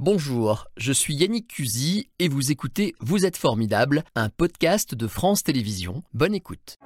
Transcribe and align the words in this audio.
Bonjour, 0.00 0.68
je 0.76 0.92
suis 0.92 1.12
Yannick 1.16 1.48
Cusy 1.48 2.08
et 2.20 2.28
vous 2.28 2.52
écoutez 2.52 2.94
Vous 3.00 3.26
êtes 3.26 3.36
formidable, 3.36 4.04
un 4.14 4.28
podcast 4.28 4.94
de 4.94 5.08
France 5.08 5.42
Télévisions. 5.42 6.04
Bonne 6.14 6.36
écoute. 6.36 6.78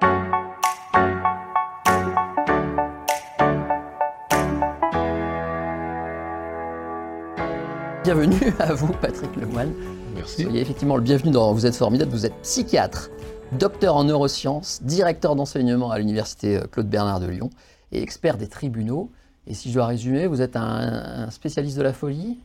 Bienvenue 8.03 8.51
à 8.57 8.73
vous, 8.73 8.91
Patrick 8.93 9.35
Lemoine. 9.35 9.73
Merci. 10.15 10.41
Soyez 10.41 10.61
effectivement 10.61 10.95
le 10.95 11.03
bienvenu 11.03 11.29
dans 11.29 11.53
Vous 11.53 11.67
êtes 11.67 11.75
formidable. 11.75 12.09
Vous 12.09 12.25
êtes 12.25 12.41
psychiatre, 12.41 13.11
docteur 13.51 13.95
en 13.95 14.05
neurosciences, 14.05 14.81
directeur 14.81 15.35
d'enseignement 15.35 15.91
à 15.91 15.99
l'université 15.99 16.59
Claude 16.71 16.89
Bernard 16.89 17.19
de 17.19 17.27
Lyon 17.27 17.51
et 17.91 18.01
expert 18.01 18.39
des 18.39 18.47
tribunaux. 18.47 19.11
Et 19.45 19.53
si 19.53 19.69
je 19.69 19.75
dois 19.75 19.85
résumer, 19.85 20.25
vous 20.25 20.41
êtes 20.41 20.55
un, 20.55 21.27
un 21.27 21.29
spécialiste 21.29 21.77
de 21.77 21.83
la 21.83 21.93
folie? 21.93 22.39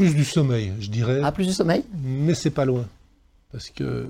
Plus 0.00 0.14
du 0.14 0.24
sommeil, 0.24 0.72
je 0.80 0.88
dirais. 0.88 1.20
Ah, 1.22 1.30
plus 1.30 1.46
du 1.46 1.52
sommeil 1.52 1.84
Mais 2.02 2.34
c'est 2.34 2.48
pas 2.50 2.64
loin. 2.64 2.86
Parce 3.52 3.68
que 3.68 4.08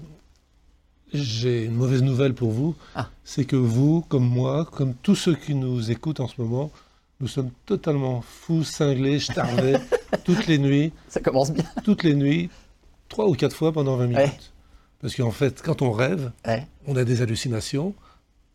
j'ai 1.13 1.65
une 1.65 1.75
mauvaise 1.75 2.01
nouvelle 2.05 2.33
pour 2.33 2.53
vous. 2.53 2.77
Ah. 2.95 3.09
C'est 3.25 3.45
que 3.45 3.57
vous, 3.57 4.03
comme 4.09 4.25
moi, 4.29 4.67
comme 4.71 4.95
tous 4.95 5.17
ceux 5.17 5.35
qui 5.35 5.57
nous 5.57 5.91
écoutent 5.91 6.21
en 6.21 6.29
ce 6.29 6.41
moment, 6.41 6.71
nous 7.19 7.27
sommes 7.27 7.51
totalement 7.67 8.21
fous, 8.23 8.63
cinglés, 8.63 9.19
starvés, 9.19 9.79
toutes 10.25 10.47
les 10.47 10.59
nuits, 10.59 10.93
Ça 11.09 11.19
commence 11.21 11.51
bien. 11.51 11.65
toutes 11.85 12.05
les 12.05 12.15
nuits, 12.15 12.51
trois 13.09 13.27
ou 13.27 13.35
quatre 13.35 13.57
fois 13.57 13.73
pendant 13.73 13.97
20 13.97 14.07
minutes. 14.07 14.17
Ouais. 14.23 14.33
Parce 15.01 15.17
qu'en 15.17 15.33
fait, 15.33 15.61
quand 15.61 15.83
on 15.83 15.91
rêve, 15.91 16.31
Ouais. 16.47 16.69
on 16.87 16.95
a 16.95 17.03
des 17.03 17.21
hallucinations, 17.21 17.95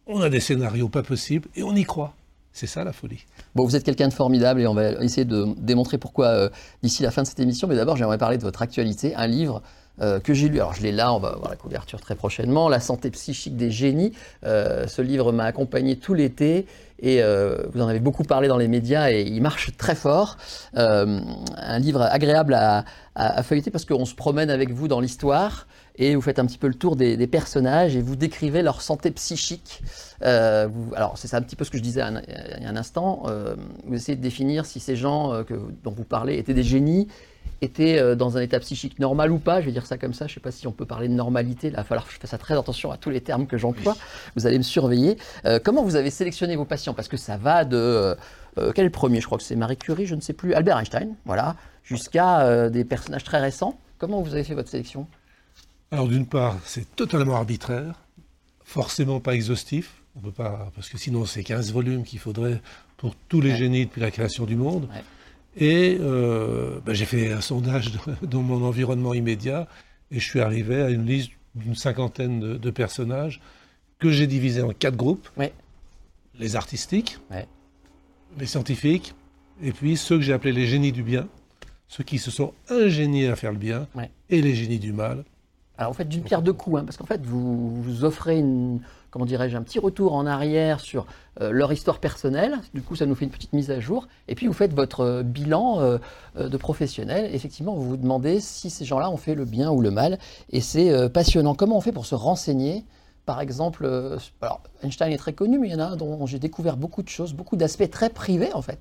on 0.07 0.21
a 0.21 0.29
des 0.29 0.39
scénarios 0.39 0.87
pas 0.87 1.03
possibles 1.03 1.49
et 1.57 1.63
on 1.63 1.75
y 1.75 1.83
croit. 1.83 2.15
C'est 2.53 2.67
ça 2.67 2.85
la 2.85 2.93
folie. 2.93 3.25
Bon, 3.55 3.63
vous 3.63 3.77
êtes 3.77 3.83
quelqu'un 3.83 4.09
de 4.09 4.13
formidable 4.13 4.59
et 4.59 4.67
on 4.67 4.73
va 4.73 4.91
essayer 5.01 5.23
de 5.23 5.47
démontrer 5.57 5.97
pourquoi 5.97 6.27
euh, 6.27 6.49
d'ici 6.83 7.03
la 7.03 7.11
fin 7.11 7.23
de 7.23 7.27
cette 7.27 7.39
émission. 7.39 7.69
Mais 7.69 7.75
d'abord, 7.75 7.95
j'aimerais 7.95 8.17
parler 8.17 8.37
de 8.37 8.43
votre 8.43 8.61
actualité, 8.61 9.15
un 9.15 9.27
livre 9.27 9.61
euh, 10.01 10.19
que 10.19 10.33
j'ai 10.33 10.49
lu. 10.49 10.57
Alors, 10.57 10.73
je 10.73 10.81
l'ai 10.81 10.91
là, 10.91 11.13
on 11.13 11.19
va 11.19 11.35
voir 11.37 11.49
la 11.49 11.55
couverture 11.55 12.01
très 12.01 12.15
prochainement. 12.15 12.67
La 12.67 12.81
santé 12.81 13.09
psychique 13.11 13.55
des 13.55 13.71
génies. 13.71 14.11
Euh, 14.43 14.87
ce 14.87 15.01
livre 15.01 15.31
m'a 15.31 15.45
accompagné 15.45 15.95
tout 15.95 16.13
l'été 16.13 16.65
et 16.99 17.23
euh, 17.23 17.63
vous 17.73 17.81
en 17.81 17.87
avez 17.87 18.01
beaucoup 18.01 18.23
parlé 18.23 18.49
dans 18.49 18.57
les 18.57 18.67
médias 18.67 19.09
et 19.09 19.21
il 19.21 19.41
marche 19.41 19.75
très 19.77 19.95
fort. 19.95 20.35
Un 20.73 21.79
livre 21.79 22.01
agréable 22.01 22.53
à, 22.55 23.43
feuilleter 23.43 23.71
parce 23.71 23.85
qu'on 23.85 24.03
se 24.03 24.15
promène 24.15 24.49
avec 24.49 24.71
vous 24.71 24.89
dans 24.89 24.99
l'histoire 24.99 25.65
et 25.97 26.13
vous 26.15 26.21
faites 26.21 26.39
un 26.39 26.45
petit 26.45 26.57
peu 26.57 26.67
le 26.67 26.73
tour 26.73 26.97
des, 26.97 27.27
personnages 27.27 27.95
et 27.95 28.01
vous 28.01 28.17
décrivez 28.17 28.61
leur 28.61 28.81
santé 28.81 29.11
psychique. 29.11 29.81
Alors, 30.21 31.17
c'est 31.17 31.33
un 31.33 31.41
petit 31.41 31.55
peu 31.55 31.63
ce 31.63 31.71
que 31.71 31.77
je 31.77 31.83
disais 31.83 32.01
il 32.57 32.63
y 32.63 32.65
a 32.65 32.69
un 32.69 32.75
instant. 32.75 33.23
Vous 33.85 33.95
essayez 33.95 34.17
de 34.17 34.21
définir 34.21 34.65
si 34.65 34.81
ces 34.81 34.97
gens 34.97 35.43
dont 35.83 35.91
vous 35.91 36.03
parlez 36.03 36.37
étaient 36.37 36.53
des 36.53 36.63
génies, 36.63 37.07
étaient 37.61 37.97
euh, 37.99 38.15
dans 38.15 38.37
un 38.37 38.41
état 38.41 38.59
psychique 38.59 38.99
normal 38.99 39.31
ou 39.31 39.39
pas. 39.39 39.61
Je 39.61 39.65
vais 39.67 39.71
dire 39.71 39.85
ça 39.85 39.97
comme 39.97 40.13
ça. 40.13 40.27
Je 40.27 40.31
ne 40.31 40.35
sais 40.35 40.39
pas 40.41 40.51
si 40.51 40.67
on 40.67 40.71
peut 40.71 40.85
parler 40.85 41.07
de 41.07 41.13
normalité. 41.13 41.69
Là, 41.69 41.77
il 41.77 41.81
va 41.81 41.83
falloir 41.83 42.05
que 42.07 42.13
je 42.13 42.19
fasse 42.19 42.39
très 42.39 42.57
attention 42.57 42.91
à 42.91 42.97
tous 42.97 43.09
les 43.09 43.21
termes 43.21 43.47
que 43.47 43.57
j'emploie. 43.57 43.95
Vous 44.35 44.45
allez 44.47 44.57
me 44.57 44.63
surveiller. 44.63 45.17
Euh, 45.45 45.59
comment 45.63 45.83
vous 45.83 45.95
avez 45.95 46.09
sélectionné 46.09 46.55
vos 46.55 46.65
patients? 46.65 46.93
Parce 46.93 47.07
que 47.07 47.17
ça 47.17 47.37
va 47.37 47.65
de. 47.65 47.75
euh, 47.77 48.15
euh, 48.57 48.71
quel 48.73 48.83
est 48.83 48.87
le 48.87 48.91
premier? 48.91 49.19
Je 49.21 49.25
crois 49.25 49.37
que 49.37 49.43
c'est 49.43 49.55
Marie 49.55 49.77
Curie, 49.77 50.05
je 50.05 50.15
ne 50.15 50.21
sais 50.21 50.33
plus. 50.33 50.53
Albert 50.53 50.77
Einstein, 50.77 51.15
voilà. 51.25 51.55
Jusqu'à 51.83 52.41
euh, 52.41 52.69
des 52.69 52.83
personnages 52.85 53.23
très 53.23 53.39
récents. 53.39 53.77
Comment 53.97 54.21
vous 54.21 54.33
avez 54.33 54.43
fait 54.43 54.53
votre 54.55 54.69
sélection? 54.69 55.07
Alors 55.91 56.07
d'une 56.07 56.25
part, 56.25 56.57
c'est 56.65 56.95
totalement 56.95 57.35
arbitraire, 57.35 57.93
forcément 58.63 59.19
pas 59.19 59.33
exhaustif. 59.35 60.01
On 60.17 60.21
peut 60.21 60.31
pas, 60.31 60.71
parce 60.75 60.89
que 60.89 60.97
sinon 60.97 61.25
c'est 61.25 61.43
15 61.43 61.71
volumes 61.73 62.03
qu'il 62.03 62.19
faudrait 62.19 62.61
pour 62.97 63.13
tous 63.29 63.41
les 63.41 63.51
Ouais. 63.51 63.57
génies 63.57 63.85
depuis 63.85 64.01
la 64.01 64.11
création 64.11 64.45
du 64.45 64.55
monde. 64.55 64.87
Ouais. 64.93 65.03
Et 65.57 65.97
euh, 66.01 66.79
ben, 66.85 66.93
j'ai 66.93 67.05
fait 67.05 67.31
un 67.31 67.41
sondage 67.41 67.91
dans 68.21 68.41
mon 68.41 68.63
environnement 68.65 69.13
immédiat 69.13 69.67
et 70.11 70.19
je 70.19 70.25
suis 70.29 70.41
arrivé 70.41 70.81
à 70.81 70.89
une 70.89 71.05
liste 71.05 71.31
d'une 71.55 71.75
cinquantaine 71.75 72.39
de, 72.39 72.57
de 72.57 72.69
personnages 72.71 73.41
que 73.99 74.11
j'ai 74.11 74.27
divisés 74.27 74.61
en 74.61 74.71
quatre 74.71 74.97
groupes. 74.97 75.29
Les 76.37 76.55
artistiques, 76.57 77.17
les 78.37 78.45
scientifiques, 78.45 79.13
et 79.63 79.71
puis 79.71 79.95
ceux 79.95 80.17
que 80.17 80.21
j'ai 80.21 80.33
appelés 80.33 80.51
les 80.51 80.67
génies 80.67 80.91
du 80.91 81.01
bien, 81.03 81.27
ceux 81.87 82.03
qui 82.03 82.17
se 82.17 82.29
sont 82.29 82.53
ingéniés 82.69 83.29
à 83.29 83.37
faire 83.37 83.53
le 83.53 83.57
bien, 83.57 83.87
et 84.29 84.41
les 84.41 84.55
génies 84.55 84.79
du 84.79 84.91
mal. 84.91 85.23
Alors, 85.77 85.91
vous 85.91 85.97
faites 85.97 86.09
d'une 86.09 86.23
pierre 86.23 86.41
deux 86.41 86.53
coups, 86.53 86.79
hein, 86.79 86.85
parce 86.85 86.97
qu'en 86.97 87.05
fait, 87.05 87.25
vous, 87.25 87.81
vous 87.81 88.05
offrez 88.05 88.37
une, 88.37 88.79
comment 89.11 89.25
dirais-je, 89.25 89.57
un 89.57 89.61
petit 89.61 89.79
retour 89.79 90.13
en 90.13 90.25
arrière 90.25 90.79
sur 90.79 91.05
euh, 91.41 91.51
leur 91.51 91.73
histoire 91.73 91.99
personnelle. 91.99 92.59
Du 92.73 92.81
coup, 92.81 92.95
ça 92.95 93.05
nous 93.05 93.15
fait 93.15 93.25
une 93.25 93.31
petite 93.31 93.51
mise 93.51 93.71
à 93.71 93.81
jour. 93.81 94.07
Et 94.29 94.35
puis, 94.35 94.47
vous 94.47 94.53
faites 94.53 94.73
votre 94.73 95.01
euh, 95.01 95.23
bilan 95.23 95.81
euh, 95.81 95.97
de 96.37 96.57
professionnel. 96.57 97.29
Effectivement, 97.33 97.75
vous 97.75 97.89
vous 97.89 97.97
demandez 97.97 98.39
si 98.39 98.69
ces 98.69 98.85
gens-là 98.85 99.09
ont 99.09 99.17
fait 99.17 99.35
le 99.35 99.43
bien 99.43 99.69
ou 99.69 99.81
le 99.81 99.91
mal. 99.91 100.17
Et 100.49 100.61
c'est 100.61 101.09
passionnant. 101.09 101.55
Comment 101.55 101.77
on 101.77 101.81
fait 101.81 101.91
pour 101.91 102.05
se 102.05 102.15
renseigner? 102.15 102.85
Par 103.25 103.41
exemple, 103.41 103.87
alors 104.41 104.61
Einstein 104.83 105.11
est 105.11 105.17
très 105.17 105.33
connu, 105.33 105.57
mais 105.57 105.69
il 105.69 105.71
y 105.71 105.75
en 105.75 105.79
a 105.79 105.85
un 105.85 105.95
dont 105.95 106.25
j'ai 106.27 106.37
découvert 106.37 106.77
beaucoup 106.77 107.01
de 107.01 107.09
choses, 107.09 107.33
beaucoup 107.33 107.55
d'aspects 107.55 107.89
très 107.89 108.09
privés 108.09 108.53
en 108.53 108.61
fait. 108.61 108.79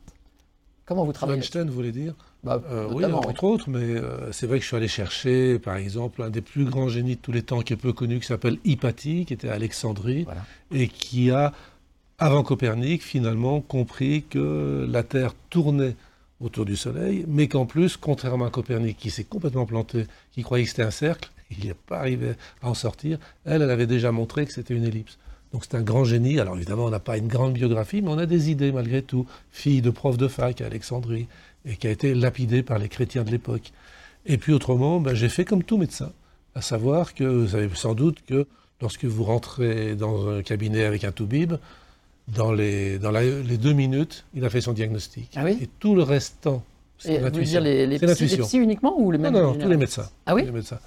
Comment 0.86 1.04
vous 1.04 1.12
travaillez 1.12 1.38
Einstein, 1.38 1.66
vous 1.68 1.74
voulez 1.74 1.92
dire 1.92 2.14
Bah, 2.42 2.62
Euh, 2.70 2.88
Oui, 2.92 3.04
entre 3.06 3.44
autres, 3.44 3.70
mais 3.70 3.78
euh, 3.78 4.30
c'est 4.32 4.46
vrai 4.46 4.58
que 4.58 4.62
je 4.62 4.68
suis 4.68 4.76
allé 4.76 4.88
chercher, 4.88 5.58
par 5.58 5.76
exemple, 5.76 6.22
un 6.22 6.28
des 6.30 6.42
plus 6.42 6.64
grands 6.66 6.88
génies 6.88 7.16
de 7.16 7.20
tous 7.20 7.32
les 7.32 7.42
temps 7.42 7.62
qui 7.62 7.72
est 7.72 7.76
peu 7.76 7.92
connu, 7.94 8.20
qui 8.20 8.26
s'appelle 8.26 8.58
Hypatie, 8.64 9.24
qui 9.24 9.32
était 9.32 9.48
à 9.48 9.54
Alexandrie, 9.54 10.24
Voilà. 10.24 10.44
et 10.72 10.88
qui 10.88 11.30
a, 11.30 11.52
avant 12.18 12.42
Copernic, 12.42 13.02
finalement 13.02 13.60
compris 13.62 14.24
que 14.28 14.86
la 14.90 15.02
Terre 15.02 15.32
tournait 15.48 15.96
autour 16.40 16.66
du 16.66 16.76
Soleil, 16.76 17.24
mais 17.28 17.48
qu'en 17.48 17.64
plus, 17.64 17.96
contrairement 17.96 18.44
à 18.44 18.50
Copernic, 18.50 18.98
qui 18.98 19.10
s'est 19.10 19.24
complètement 19.24 19.64
planté, 19.64 20.06
qui 20.32 20.42
croyait 20.42 20.64
que 20.64 20.70
c'était 20.70 20.82
un 20.82 20.90
cercle, 20.90 21.30
il 21.58 21.66
n'est 21.66 21.74
pas 21.74 21.98
arrivé 21.98 22.32
à 22.62 22.68
en 22.68 22.74
sortir, 22.74 23.18
elle, 23.46 23.62
elle 23.62 23.70
avait 23.70 23.86
déjà 23.86 24.12
montré 24.12 24.44
que 24.44 24.52
c'était 24.52 24.74
une 24.74 24.84
ellipse. 24.84 25.16
Donc 25.54 25.62
c'est 25.64 25.76
un 25.76 25.82
grand 25.82 26.02
génie. 26.04 26.40
Alors 26.40 26.56
évidemment, 26.56 26.84
on 26.86 26.90
n'a 26.90 26.98
pas 26.98 27.16
une 27.16 27.28
grande 27.28 27.52
biographie, 27.54 28.02
mais 28.02 28.10
on 28.10 28.18
a 28.18 28.26
des 28.26 28.50
idées 28.50 28.72
malgré 28.72 29.02
tout. 29.02 29.24
Fille 29.52 29.80
de 29.82 29.90
prof 29.90 30.16
de 30.18 30.26
fac 30.26 30.60
à 30.60 30.66
Alexandrie, 30.66 31.28
et 31.64 31.76
qui 31.76 31.86
a 31.86 31.90
été 31.90 32.12
lapidée 32.12 32.64
par 32.64 32.78
les 32.80 32.88
chrétiens 32.88 33.22
de 33.22 33.30
l'époque. 33.30 33.72
Et 34.26 34.36
puis 34.36 34.52
autrement, 34.52 34.98
ben, 35.00 35.14
j'ai 35.14 35.28
fait 35.28 35.44
comme 35.44 35.62
tout 35.62 35.76
médecin, 35.78 36.10
à 36.56 36.60
savoir 36.60 37.14
que 37.14 37.22
vous 37.22 37.48
savez 37.48 37.68
sans 37.74 37.94
doute 37.94 38.18
que 38.26 38.46
lorsque 38.82 39.04
vous 39.04 39.22
rentrez 39.22 39.94
dans 39.94 40.28
un 40.28 40.42
cabinet 40.42 40.84
avec 40.84 41.04
un 41.04 41.12
toubib, 41.12 41.52
dans 42.26 42.52
les, 42.52 42.98
dans 42.98 43.12
la- 43.12 43.22
les 43.22 43.56
deux 43.58 43.74
minutes, 43.74 44.24
il 44.34 44.44
a 44.44 44.50
fait 44.50 44.60
son 44.60 44.72
diagnostic. 44.72 45.30
Ah 45.36 45.44
oui 45.44 45.56
Et 45.62 45.68
tout 45.78 45.94
le 45.94 46.02
restant, 46.02 46.64
c'est 46.98 47.12
Et 47.14 47.18
vous 47.18 47.24
l'intuition. 47.26 47.60
dire 47.60 47.70
les, 47.70 47.86
les, 47.86 47.96
psy, 47.96 48.06
les 48.06 48.06
l'intuition. 48.08 48.60
uniquement 48.60 48.98
ou 48.98 49.12
les 49.12 49.18
Non, 49.18 49.24
mêmes 49.24 49.34
non, 49.34 49.52
non, 49.52 49.58
tous 49.60 49.68
les 49.68 49.76
médecins. 49.76 50.08
Ah 50.26 50.34
oui 50.34 50.40
Tous 50.42 50.46
les 50.46 50.52
médecins. 50.52 50.80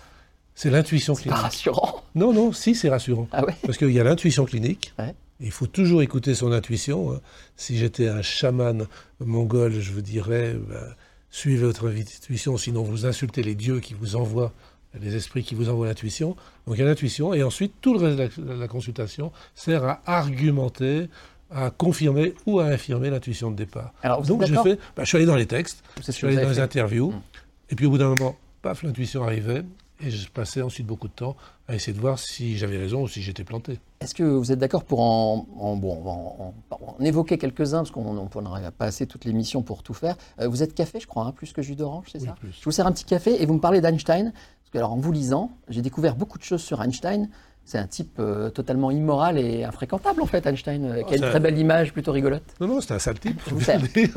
C'est 0.59 0.71
l'intuition 0.71 1.13
C'est 1.13 1.25
pas 1.29 1.35
clinique. 1.35 1.43
rassurant. 1.43 2.03
Non, 2.15 2.33
non, 2.33 2.51
si, 2.51 2.73
c'est 2.73 2.89
rassurant. 2.89 3.27
Ah 3.31 3.45
ouais 3.45 3.53
Parce 3.63 3.77
qu'il 3.77 3.91
y 3.91 3.99
a 3.99 4.03
l'intuition 4.03 4.43
clinique. 4.45 4.91
Ouais. 4.97 5.13
Il 5.39 5.51
faut 5.51 5.67
toujours 5.67 6.01
écouter 6.01 6.33
son 6.33 6.51
intuition. 6.51 7.13
hein. 7.13 7.21
Si 7.57 7.77
j'étais 7.77 8.07
un 8.07 8.23
chaman 8.23 8.87
mongol, 9.23 9.71
je 9.73 9.91
vous 9.91 10.01
dirais, 10.01 10.55
ben, 10.67 10.81
suivez 11.29 11.63
votre 11.63 11.87
intuition, 11.89 12.57
sinon 12.57 12.81
vous 12.81 13.05
insultez 13.05 13.43
les 13.43 13.53
dieux 13.53 13.79
qui 13.81 13.93
vous 13.93 14.15
envoient, 14.15 14.51
les 14.99 15.15
esprits 15.15 15.43
qui 15.43 15.53
vous 15.53 15.69
envoient 15.69 15.85
l'intuition. 15.85 16.35
Donc 16.65 16.77
il 16.77 16.79
y 16.79 16.81
a 16.81 16.87
l'intuition, 16.87 17.35
et 17.35 17.43
ensuite 17.43 17.73
tout 17.81 17.93
le 17.93 17.99
reste 18.17 18.39
de 18.39 18.51
la, 18.53 18.67
consultation 18.67 19.31
sert 19.53 19.83
à 19.83 20.01
argumenter, 20.07 21.07
à 21.51 21.69
confirmer 21.69 22.33
ou 22.47 22.59
à 22.59 22.65
infirmer 22.65 23.11
l'intuition 23.11 23.51
de 23.51 23.55
départ. 23.57 23.93
Alors, 24.01 24.21
vous 24.21 24.27
Donc 24.27 24.41
d'accord 24.41 24.63
fait, 24.63 24.79
ben, 24.95 25.03
je 25.03 25.07
suis 25.07 25.17
allé 25.17 25.27
dans 25.27 25.35
les 25.35 25.45
textes, 25.45 25.83
je 26.03 26.11
suis 26.11 26.25
allé 26.25 26.35
dans 26.37 26.49
les 26.49 26.55
fait. 26.55 26.61
interviews, 26.61 27.11
Mm. 27.11 27.21
et 27.69 27.75
puis 27.75 27.85
au 27.85 27.91
bout 27.91 27.99
d'un 27.99 28.09
moment, 28.15 28.35
paf, 28.63 28.81
l'intuition 28.81 29.23
arrivait, 29.23 29.63
et 29.99 30.09
je 30.11 30.29
passais 30.29 30.61
ensuite 30.61 30.85
beaucoup 30.85 31.07
de 31.07 31.13
temps 31.13 31.35
à 31.67 31.75
essayer 31.75 31.93
de 31.93 31.99
voir 31.99 32.19
si 32.19 32.57
j'avais 32.57 32.77
raison 32.77 33.03
ou 33.03 33.07
si 33.07 33.21
j'étais 33.21 33.43
planté. 33.43 33.79
Est-ce 33.99 34.13
que 34.15 34.23
vous 34.23 34.51
êtes 34.51 34.59
d'accord 34.59 34.83
pour 34.83 34.99
en, 35.01 35.47
en- 35.57 35.75
bon, 35.75 36.53
en, 36.71 37.03
évoquer 37.03 37.37
quelques-uns, 37.37 37.79
parce 37.79 37.91
qu'on 37.91 38.05
on 38.33 38.41
n'aurait 38.41 38.71
pas 38.71 38.85
assez 38.85 39.07
toute 39.07 39.25
l'émission 39.25 39.63
pour 39.63 39.83
tout 39.83 39.93
faire. 39.93 40.15
Euh, 40.39 40.47
vous 40.47 40.63
êtes 40.63 40.73
café, 40.75 40.99
je 40.99 41.07
crois, 41.07 41.23
hein, 41.25 41.31
plus 41.31 41.51
que 41.53 41.61
jus 41.61 41.75
d'orange, 41.75 42.05
c'est 42.11 42.19
Oui, 42.21 42.25
ça 42.27 42.33
plus. 42.33 42.51
Je 42.59 42.63
vous 42.63 42.71
sers 42.71 42.85
un 42.87 42.91
petit 42.91 43.05
café 43.05 43.41
et 43.41 43.45
vous 43.45 43.53
me 43.55 43.59
parlez 43.59 43.81
d'Einstein. 43.81 44.31
Parce 44.31 44.71
que, 44.71 44.77
alors, 44.77 44.91
en 44.93 44.97
vous 44.97 45.11
lisant, 45.11 45.51
j'ai 45.69 45.81
découvert 45.81 46.15
beaucoup 46.15 46.37
de 46.37 46.43
choses 46.43 46.61
sur 46.61 46.81
Einstein. 46.81 47.29
C'est 47.67 47.79
un 47.79 47.85
type 47.85 48.13
euh, 48.19 48.49
totalement 48.49 48.91
immoral 48.91 49.37
et 49.37 49.65
infréquentable, 49.65 50.21
en 50.21 50.25
fait, 50.25 50.45
Einstein, 50.45 50.85
euh, 50.85 51.03
qui 51.03 51.15
a 51.15 51.17
une 51.17 51.23
très 51.23 51.41
belle 51.41 51.57
image, 51.57 51.91
plutôt 51.91 52.13
rigolote. 52.13 52.41
Non, 52.61 52.67
non, 52.67 52.79
c'était 52.79 52.93
un 52.93 52.99
sale 52.99 53.19
type, 53.19 53.41
Je 53.43 53.49
faut 53.49 53.55
bien 53.57 53.77
dire. 53.77 54.09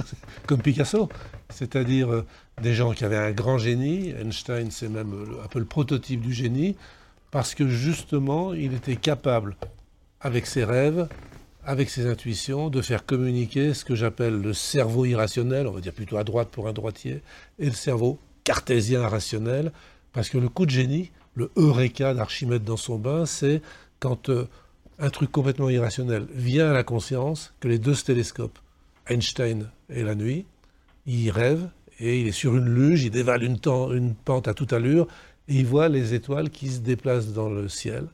comme 0.47 0.63
Picasso. 0.63 1.09
C'est-à-dire 1.49 2.13
euh, 2.13 2.27
des 2.63 2.75
gens 2.75 2.93
qui 2.93 3.05
avaient 3.05 3.17
un 3.17 3.33
grand 3.33 3.59
génie. 3.59 4.11
Einstein, 4.11 4.71
c'est 4.71 4.89
même 4.89 5.13
un 5.45 5.49
peu 5.49 5.59
le 5.59 5.65
prototype 5.65 6.21
du 6.21 6.33
génie, 6.33 6.77
parce 7.33 7.57
que 7.57 7.67
justement, 7.67 8.55
il 8.55 8.73
était 8.73 8.95
capable, 8.95 9.57
avec 10.21 10.47
ses 10.47 10.63
rêves, 10.63 11.09
avec 11.65 11.91
ses 11.91 12.07
intuitions, 12.07 12.71
de 12.71 12.81
faire 12.81 13.05
communiquer 13.05 13.75
ce 13.75 13.85
que 13.85 13.97
j'appelle 13.97 14.41
le 14.41 14.53
cerveau 14.53 15.07
irrationnel, 15.07 15.67
on 15.67 15.73
va 15.73 15.81
dire 15.81 15.93
plutôt 15.93 16.19
à 16.19 16.23
droite 16.23 16.51
pour 16.53 16.69
un 16.69 16.73
droitier, 16.73 17.21
et 17.59 17.67
le 17.67 17.73
cerveau 17.73 18.21
cartésien 18.45 19.09
rationnel, 19.09 19.73
parce 20.13 20.29
que 20.29 20.39
le 20.39 20.49
coup 20.49 20.67
de 20.67 20.71
génie, 20.71 21.11
le 21.35 21.51
eureka 21.57 22.15
d'Archimède 22.15 22.65
dans 22.65 22.77
son 22.77 22.99
bain, 22.99 23.27
c'est 23.27 23.63
quand 23.99 24.29
euh, 24.29 24.49
un 24.99 25.11
truc 25.11 25.31
complètement 25.31 25.71
irrationnel 25.71 26.27
vient 26.35 26.71
à 26.71 26.75
la 26.75 26.85
conscience, 26.85 27.55
que 27.61 27.69
les 27.69 27.79
deux 27.79 27.95
se 27.95 28.05
télescopent, 28.05 28.59
Einstein 29.09 29.71
et 29.89 30.03
la 30.03 30.15
nuit, 30.15 30.47
ils 31.07 31.31
rêvent, 31.31 31.69
Et 31.99 32.21
il 32.21 32.29
est 32.29 32.33
sur 32.33 32.57
une 32.57 32.69
luge, 32.69 33.05
il 33.05 33.11
dévale 33.11 33.43
une, 33.43 33.59
pente 34.15 34.49
à 34.49 34.55
toute 34.55 34.73
allure, 34.73 35.07
et 35.49 35.57
il 35.57 35.67
voit 35.67 35.89
les 35.89 36.15
étoiles 36.15 36.51
qui 36.51 36.69
se 36.69 36.81
déplacent 36.81 37.33
dans 37.33 37.51
le 37.51 37.69
ciel. 37.69 38.07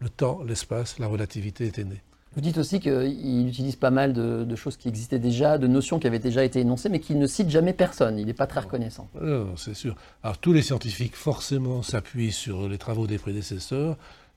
Le 0.00 0.08
temps, 0.08 0.42
l'espace, 0.44 0.98
la 0.98 1.08
relativité 1.08 1.66
était 1.66 1.84
née. 1.84 2.02
Vous 2.38 2.42
dites 2.42 2.58
aussi 2.58 2.78
qu'il 2.78 3.48
utilise 3.48 3.74
pas 3.74 3.90
mal 3.90 4.12
de, 4.12 4.54
choses 4.54 4.76
qui 4.76 4.86
existaient 4.86 5.18
déjà, 5.18 5.58
de 5.58 5.66
notions 5.66 5.98
qui 5.98 6.06
avaient 6.06 6.20
déjà 6.20 6.44
été 6.44 6.60
énoncées, 6.60 6.88
mais 6.88 7.00
qu'il 7.00 7.18
ne 7.18 7.26
cite 7.26 7.50
jamais 7.50 7.72
personne. 7.72 8.16
Il 8.16 8.26
n'est 8.26 8.32
pas 8.32 8.46
très 8.46 8.60
reconnaissant. 8.60 9.08
Non, 9.20 9.56
c'est 9.56 9.74
sûr. 9.74 9.96
Alors 10.22 10.38
tous 10.38 10.52
les 10.52 10.62
scientifiques 10.62 11.16
forcément 11.16 11.82
s'appuient 11.82 12.30
sur 12.30 12.68
les 12.68 12.78
travaux 12.78 13.08
des 13.08 13.18
prédécesseurs, 13.18 13.96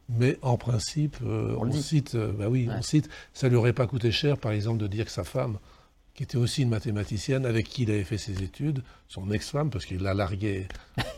mais 0.10 0.40
en 0.42 0.58
principe, 0.58 1.18
euh, 1.24 1.56
on, 1.60 1.72
cite. 1.72 2.16
Euh, 2.16 2.32
bah 2.32 2.48
oui, 2.50 2.68
on 2.76 2.82
cite. 2.82 3.08
Ça 3.34 3.50
lui 3.50 3.56
aurait 3.56 3.72
pas 3.72 3.86
coûté 3.86 4.10
cher, 4.12 4.40
par 4.40 4.52
exemple, 4.52 4.80
de 4.80 4.88
dire 4.88 5.06
que 5.06 5.12
sa 5.12 5.24
femme, 5.24 5.60
qui 6.16 6.24
était 6.24 6.38
aussi 6.38 6.64
une 6.64 6.70
mathématicienne, 6.70 7.46
avec 7.46 7.68
qui 7.68 7.84
il 7.84 7.92
avait 7.92 8.04
fait 8.04 8.18
ses 8.18 8.42
études, 8.42 8.82
son 9.10 9.30
ex-femme, 9.30 9.70
parce 9.70 9.86
qu'il 9.86 10.02
l'a 10.02 10.16
largué, 10.16 10.68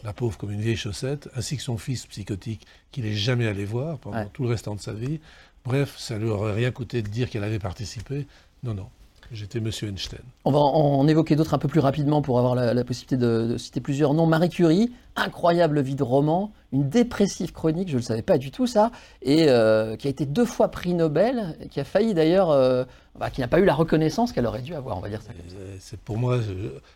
la 0.03 0.11
pauvre, 0.11 0.37
comme 0.37 0.51
une 0.51 0.59
vieille 0.59 0.75
chaussette, 0.75 1.29
ainsi 1.33 1.55
que 1.55 1.63
son 1.63 1.77
fils 1.77 2.05
psychotique, 2.07 2.67
qu'il 2.91 3.05
n'est 3.05 3.13
jamais 3.13 3.47
allé 3.47 3.63
voir 3.63 3.99
pendant 3.99 4.25
tout 4.25 4.43
le 4.43 4.49
restant 4.49 4.75
de 4.75 4.81
sa 4.81 4.91
vie. 4.91 5.21
Bref, 5.65 5.95
ça 5.97 6.17
lui 6.17 6.29
aurait 6.29 6.53
rien 6.53 6.71
coûté 6.71 7.01
de 7.01 7.07
dire 7.07 7.29
qu'elle 7.29 7.43
avait 7.43 7.59
participé. 7.59 8.27
Non, 8.63 8.73
non. 8.73 8.87
J'étais 9.31 9.59
Monsieur 9.59 9.87
Einstein. 9.87 10.19
On 10.45 10.51
va 10.51 10.59
en 10.59 11.07
évoquer 11.07 11.35
d'autres 11.35 11.55
un 11.55 11.57
peu 11.57 11.67
plus 11.67 11.79
rapidement 11.79 12.21
pour 12.21 12.37
avoir 12.37 12.53
la, 12.53 12.83
possibilité 12.83 13.17
de, 13.17 13.57
citer 13.57 13.81
plusieurs 13.81 14.13
noms. 14.13 14.27
Marie 14.27 14.49
Curie, 14.49 14.91
incroyable 15.15 15.81
vie 15.81 15.95
de 15.95 16.03
roman, 16.03 16.51
une 16.71 16.87
dépressive 16.87 17.51
chronique, 17.51 17.87
je 17.87 17.93
ne 17.93 17.99
le 17.99 18.03
savais 18.03 18.21
pas 18.21 18.37
du 18.37 18.51
tout 18.51 18.67
ça, 18.67 18.91
et 19.23 19.45
euh, 19.47 19.95
qui 19.95 20.07
a 20.07 20.11
été 20.11 20.27
deux 20.27 20.45
fois 20.45 20.69
prix 20.69 20.93
Nobel, 20.93 21.57
qui 21.71 21.79
a 21.79 21.83
failli 21.83 22.13
d'ailleurs, 22.13 22.51
euh, 22.51 22.83
bah, 23.17 23.31
qui 23.31 23.41
n'a 23.41 23.47
pas 23.47 23.59
eu 23.59 23.65
la 23.65 23.73
reconnaissance 23.73 24.33
qu'elle 24.33 24.45
aurait 24.45 24.61
dû 24.61 24.75
avoir, 24.75 24.97
on 24.97 25.01
va 25.01 25.09
dire 25.09 25.21
ça. 25.21 25.31
C'est 25.79 25.99
pour 25.99 26.17
moi, 26.17 26.39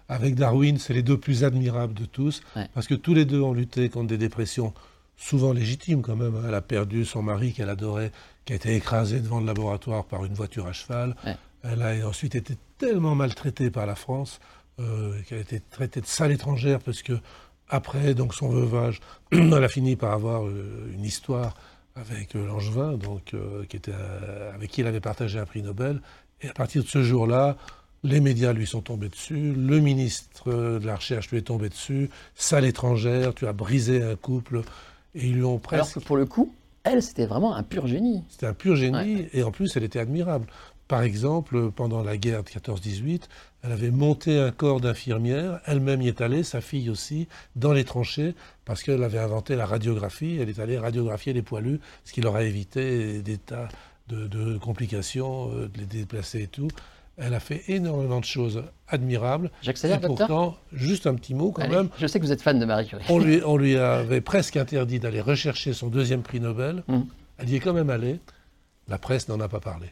avec 0.08 0.36
Darwin, 0.36 0.78
c'est 0.78 0.94
les 0.94 1.04
deux 1.04 1.18
plus 1.18 1.44
admirables 1.44 1.96
de 1.96 2.06
tous, 2.06 2.42
parce 2.76 2.88
que 2.88 2.96
tous 2.96 3.16
les 3.16 3.26
deux 3.26 3.42
ont 3.42 3.54
lutté 3.54 3.90
contre 3.90 4.08
des 4.08 4.18
dépressions 4.18 4.74
souvent 5.18 5.52
légitimes 5.52 6.04
quand 6.04 6.16
même. 6.16 6.36
Elle 6.48 6.54
a 6.54 6.62
perdu 6.62 7.04
son 7.04 7.24
mari 7.24 7.54
qu'elle 7.54 7.70
adorait, 7.70 8.12
qui 8.48 8.54
a 8.54 8.56
été 8.56 8.76
écrasé 8.76 9.20
devant 9.20 9.42
le 9.42 9.46
laboratoire 9.46 10.06
par 10.06 10.24
une 10.24 10.34
voiture 10.34 10.68
à 10.68 10.74
cheval. 10.74 11.16
Elle 11.64 11.82
a 11.82 12.08
ensuite 12.08 12.34
été 12.34 12.56
tellement 12.78 13.14
maltraitée 13.14 13.70
par 13.70 13.86
la 13.86 13.96
France 13.96 14.40
euh, 14.80 15.22
qu'elle 15.28 15.40
a 15.40 15.42
été 15.42 15.60
traitée 15.60 16.00
de 16.00 16.06
sale 16.06 16.32
étrangère 16.32 16.80
parce 16.80 17.02
que 17.02 17.14
après 17.68 18.14
donc 18.14 18.34
son 18.34 18.48
veuvage, 18.48 19.02
elle 19.32 19.54
a 19.54 19.68
fini 19.68 19.98
par 19.98 20.14
avoir 20.14 20.46
euh, 20.46 20.90
une 20.94 21.04
histoire 21.04 21.56
avec 21.98 22.36
euh, 22.36 22.48
Langevin, 22.48 22.94
donc 22.94 23.36
qui 23.68 23.76
était 23.76 23.92
avec 24.54 24.72
qui 24.72 24.82
il 24.82 24.88
avait 24.88 25.02
partagé 25.02 25.40
un 25.40 25.46
prix 25.46 25.62
Nobel. 25.62 26.02
Et 26.42 26.48
à 26.48 26.54
partir 26.54 26.84
de 26.84 26.88
ce 26.88 27.04
jour-là, 27.04 27.58
les 28.04 28.22
médias 28.22 28.54
lui 28.54 28.66
sont 28.66 28.82
tombés 28.82 29.10
dessus, 29.10 29.52
le 29.54 29.80
ministre 29.82 30.54
de 30.80 30.86
la 30.86 30.96
Recherche 30.96 31.32
lui 31.32 31.40
est 31.40 31.48
tombé 31.48 31.68
dessus, 31.68 32.10
sale 32.36 32.64
étrangère, 32.64 33.34
tu 33.34 33.46
as 33.46 33.54
brisé 33.54 34.04
un 34.04 34.16
couple, 34.16 34.62
et 35.16 35.26
ils 35.26 35.34
lui 35.34 35.44
ont 35.44 35.58
presque. 35.58 35.82
Alors 35.82 35.94
que 35.96 36.00
pour 36.00 36.16
le 36.16 36.28
coup, 36.28 36.54
elle, 36.92 37.04
c'était 37.04 37.26
vraiment 37.26 37.56
un 37.56 37.64
pur 37.64 37.88
génie. 37.88 38.24
C'était 38.30 38.48
un 38.48 38.54
pur 38.54 38.76
génie, 38.76 39.28
et 39.34 39.44
en 39.44 39.52
plus, 39.52 39.76
elle 39.76 39.84
était 39.84 40.00
admirable. 40.00 40.48
Par 40.88 41.02
exemple, 41.02 41.70
pendant 41.72 42.02
la 42.02 42.16
guerre 42.16 42.44
de 42.44 42.50
14-18, 42.50 43.24
elle 43.64 43.72
avait 43.74 43.92
monté 43.92 44.40
un 44.40 44.52
corps 44.52 44.80
d'infirmière, 44.80 45.60
elle-même 45.66 46.02
y 46.02 46.08
est 46.08 46.22
allée, 46.22 46.44
sa 46.44 46.62
fille 46.62 46.90
aussi, 46.90 47.28
dans 47.58 47.74
les 47.74 47.84
tranchées, 47.84 48.36
parce 48.64 48.84
qu'elle 48.84 49.04
avait 49.04 49.20
inventé 49.20 49.58
la 49.58 49.66
radiographie, 49.66 50.38
elle 50.40 50.48
est 50.48 50.60
allée 50.60 50.78
radiographier 50.78 51.34
les 51.34 51.42
poilus, 51.42 51.82
ce 52.06 52.14
qui 52.14 52.22
leur 52.22 52.38
a 52.38 52.44
évité 52.44 53.22
des 53.22 53.38
tas 53.38 53.68
de, 54.08 54.58
complications, 54.58 55.52
euh, 55.52 55.68
de 55.68 55.80
les 55.80 55.86
déplacer 55.86 56.44
et 56.44 56.48
tout. 56.48 56.70
Elle 57.18 57.34
a 57.34 57.40
fait 57.40 57.64
énormément 57.68 58.20
de 58.20 58.26
choses 58.26 58.64
admirables. 58.88 59.50
J'accélère, 59.64 60.00
docteur 60.00 60.28
pourtant, 60.28 60.58
juste 60.72 61.08
un 61.08 61.16
petit 61.16 61.34
mot 61.34 61.52
quand 61.52 61.68
même. 61.68 61.90
Je 61.98 62.06
sais 62.06 62.20
que 62.20 62.26
vous 62.26 62.32
êtes 62.32 62.42
fan 62.44 62.60
de 62.60 62.66
Marie 62.66 62.88
Curie. 62.88 63.04
On 63.10 63.18
lui, 63.18 63.42
on 63.46 63.58
lui 63.58 63.76
avait 63.76 64.22
presque 64.22 64.56
interdit 64.56 65.00
d'aller 65.00 65.22
rechercher 65.22 65.74
son 65.74 65.88
deuxième 65.88 66.22
prix 66.22 66.40
Nobel. 66.40 66.84
Hum. 66.88 67.08
Elle 67.40 67.50
y 67.50 67.56
est 67.56 67.60
quand 67.60 67.74
même 67.74 67.90
allée. 67.90 68.20
La 68.90 68.98
presse 68.98 69.28
n'en 69.28 69.40
a 69.42 69.50
pas 69.50 69.60
parlé. 69.60 69.88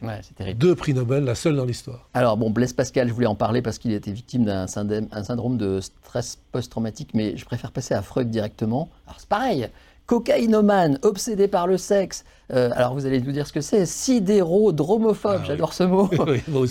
Deux 0.54 0.74
prix 0.74 0.94
Nobel, 0.94 1.24
la 1.24 1.34
seule 1.34 1.56
dans 1.56 1.66
l'histoire. 1.66 2.08
Alors 2.14 2.38
bon, 2.38 2.48
Blaise 2.48 2.72
Pascal, 2.72 3.08
je 3.08 3.12
voulais 3.12 3.26
en 3.26 3.34
parler 3.34 3.60
parce 3.60 3.78
qu'il 3.78 3.92
était 3.92 4.12
victime 4.12 4.44
d'un 4.44 4.66
syndrome 4.66 5.58
de 5.58 5.80
stress 5.80 6.38
post-traumatique, 6.50 7.10
mais 7.12 7.36
je 7.36 7.44
préfère 7.44 7.72
passer 7.72 7.92
à 7.92 8.00
Freud 8.00 8.30
directement. 8.30 8.88
Alors 9.06 9.20
c'est 9.20 9.28
pareil, 9.28 9.68
cocaïnomane, 10.06 10.98
obsédé 11.02 11.48
par 11.48 11.66
le 11.66 11.76
sexe. 11.76 12.24
Euh, 12.52 12.70
alors 12.74 12.94
vous 12.94 13.06
allez 13.06 13.20
nous 13.20 13.32
dire 13.32 13.46
ce 13.46 13.52
que 13.52 13.60
c'est, 13.60 13.86
sidérodromophobe, 13.86 15.40
ah 15.42 15.44
j'adore 15.44 15.72
ce 15.72 15.82
mot. 15.82 16.08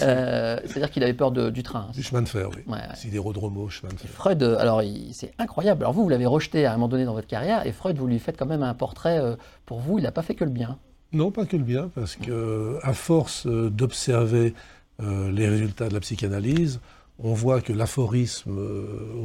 Euh, 0.01 0.59
c'est-à-dire 0.65 0.89
qu'il 0.89 1.03
avait 1.03 1.13
peur 1.13 1.31
du 1.31 1.63
train. 1.63 1.87
Du 1.93 2.01
chemin 2.01 2.21
de 2.21 2.27
fer, 2.27 2.49
oui. 2.55 2.73
Sidérodromo, 2.95 3.69
chemin 3.69 3.91
de 3.93 3.97
fer. 3.97 4.09
Freud, 4.09 4.41
euh, 4.41 4.57
alors 4.57 4.81
c'est 5.11 5.31
incroyable. 5.37 5.83
Alors 5.83 5.93
vous, 5.93 6.03
vous 6.03 6.09
l'avez 6.09 6.25
rejeté 6.25 6.65
à 6.65 6.71
un 6.71 6.73
moment 6.75 6.87
donné 6.87 7.05
dans 7.05 7.13
votre 7.13 7.27
carrière, 7.27 7.65
et 7.65 7.71
Freud, 7.71 7.97
vous 7.97 8.07
lui 8.07 8.19
faites 8.19 8.37
quand 8.37 8.45
même 8.45 8.63
un 8.63 8.73
portrait, 8.73 9.21
pour 9.65 9.79
vous, 9.79 9.99
il 9.99 10.03
n'a 10.03 10.11
pas 10.11 10.21
fait 10.21 10.35
que 10.35 10.43
le 10.43 10.49
bien. 10.49 10.77
Non, 11.11 11.31
pas 11.31 11.45
que 11.45 11.57
le 11.57 11.63
bien, 11.63 11.89
parce 11.93 12.15
que 12.15 12.77
à 12.81 12.93
force 12.93 13.47
d'observer 13.47 14.53
les 14.99 15.47
résultats 15.47 15.89
de 15.89 15.93
la 15.93 15.99
psychanalyse, 15.99 16.79
on 17.19 17.33
voit 17.33 17.61
que 17.61 17.73
l'aphorisme 17.73 18.59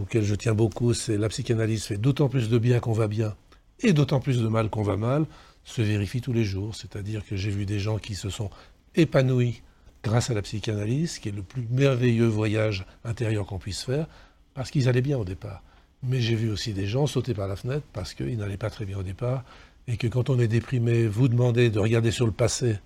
auquel 0.00 0.22
je 0.22 0.34
tiens 0.34 0.54
beaucoup, 0.54 0.94
c'est 0.94 1.16
la 1.16 1.28
psychanalyse 1.28 1.84
fait 1.84 1.98
d'autant 1.98 2.28
plus 2.28 2.48
de 2.48 2.58
bien 2.58 2.80
qu'on 2.80 2.92
va 2.92 3.08
bien 3.08 3.34
et 3.82 3.92
d'autant 3.92 4.20
plus 4.20 4.40
de 4.40 4.48
mal 4.48 4.70
qu'on 4.70 4.82
va 4.82 4.96
mal, 4.96 5.26
se 5.64 5.82
vérifie 5.82 6.20
tous 6.20 6.32
les 6.32 6.44
jours. 6.44 6.74
C'est-à-dire 6.74 7.24
que 7.24 7.36
j'ai 7.36 7.50
vu 7.50 7.66
des 7.66 7.78
gens 7.78 7.98
qui 7.98 8.14
se 8.14 8.30
sont 8.30 8.50
épanouis 8.94 9.62
grâce 10.02 10.30
à 10.30 10.34
la 10.34 10.42
psychanalyse, 10.42 11.18
qui 11.18 11.28
est 11.28 11.32
le 11.32 11.42
plus 11.42 11.66
merveilleux 11.70 12.26
voyage 12.26 12.86
intérieur 13.04 13.46
qu'on 13.46 13.58
puisse 13.58 13.82
faire, 13.82 14.06
parce 14.54 14.70
qu'ils 14.70 14.88
allaient 14.88 15.02
bien 15.02 15.18
au 15.18 15.24
départ. 15.24 15.62
Mais 16.02 16.20
j'ai 16.20 16.34
vu 16.34 16.50
aussi 16.50 16.72
des 16.72 16.86
gens 16.86 17.06
sauter 17.06 17.34
par 17.34 17.46
la 17.46 17.56
fenêtre 17.56 17.86
parce 17.92 18.14
qu'ils 18.14 18.38
n'allaient 18.38 18.56
pas 18.56 18.70
très 18.70 18.86
bien 18.86 18.98
au 18.98 19.02
départ 19.02 19.44
et 19.86 19.96
que 19.96 20.06
quand 20.06 20.30
on 20.30 20.38
est 20.38 20.48
déprimé, 20.48 21.06
vous 21.06 21.28
demandez 21.28 21.70
de 21.70 21.78
regarder 21.78 22.10
sur 22.10 22.26
le 22.26 22.32
passé, 22.32 22.78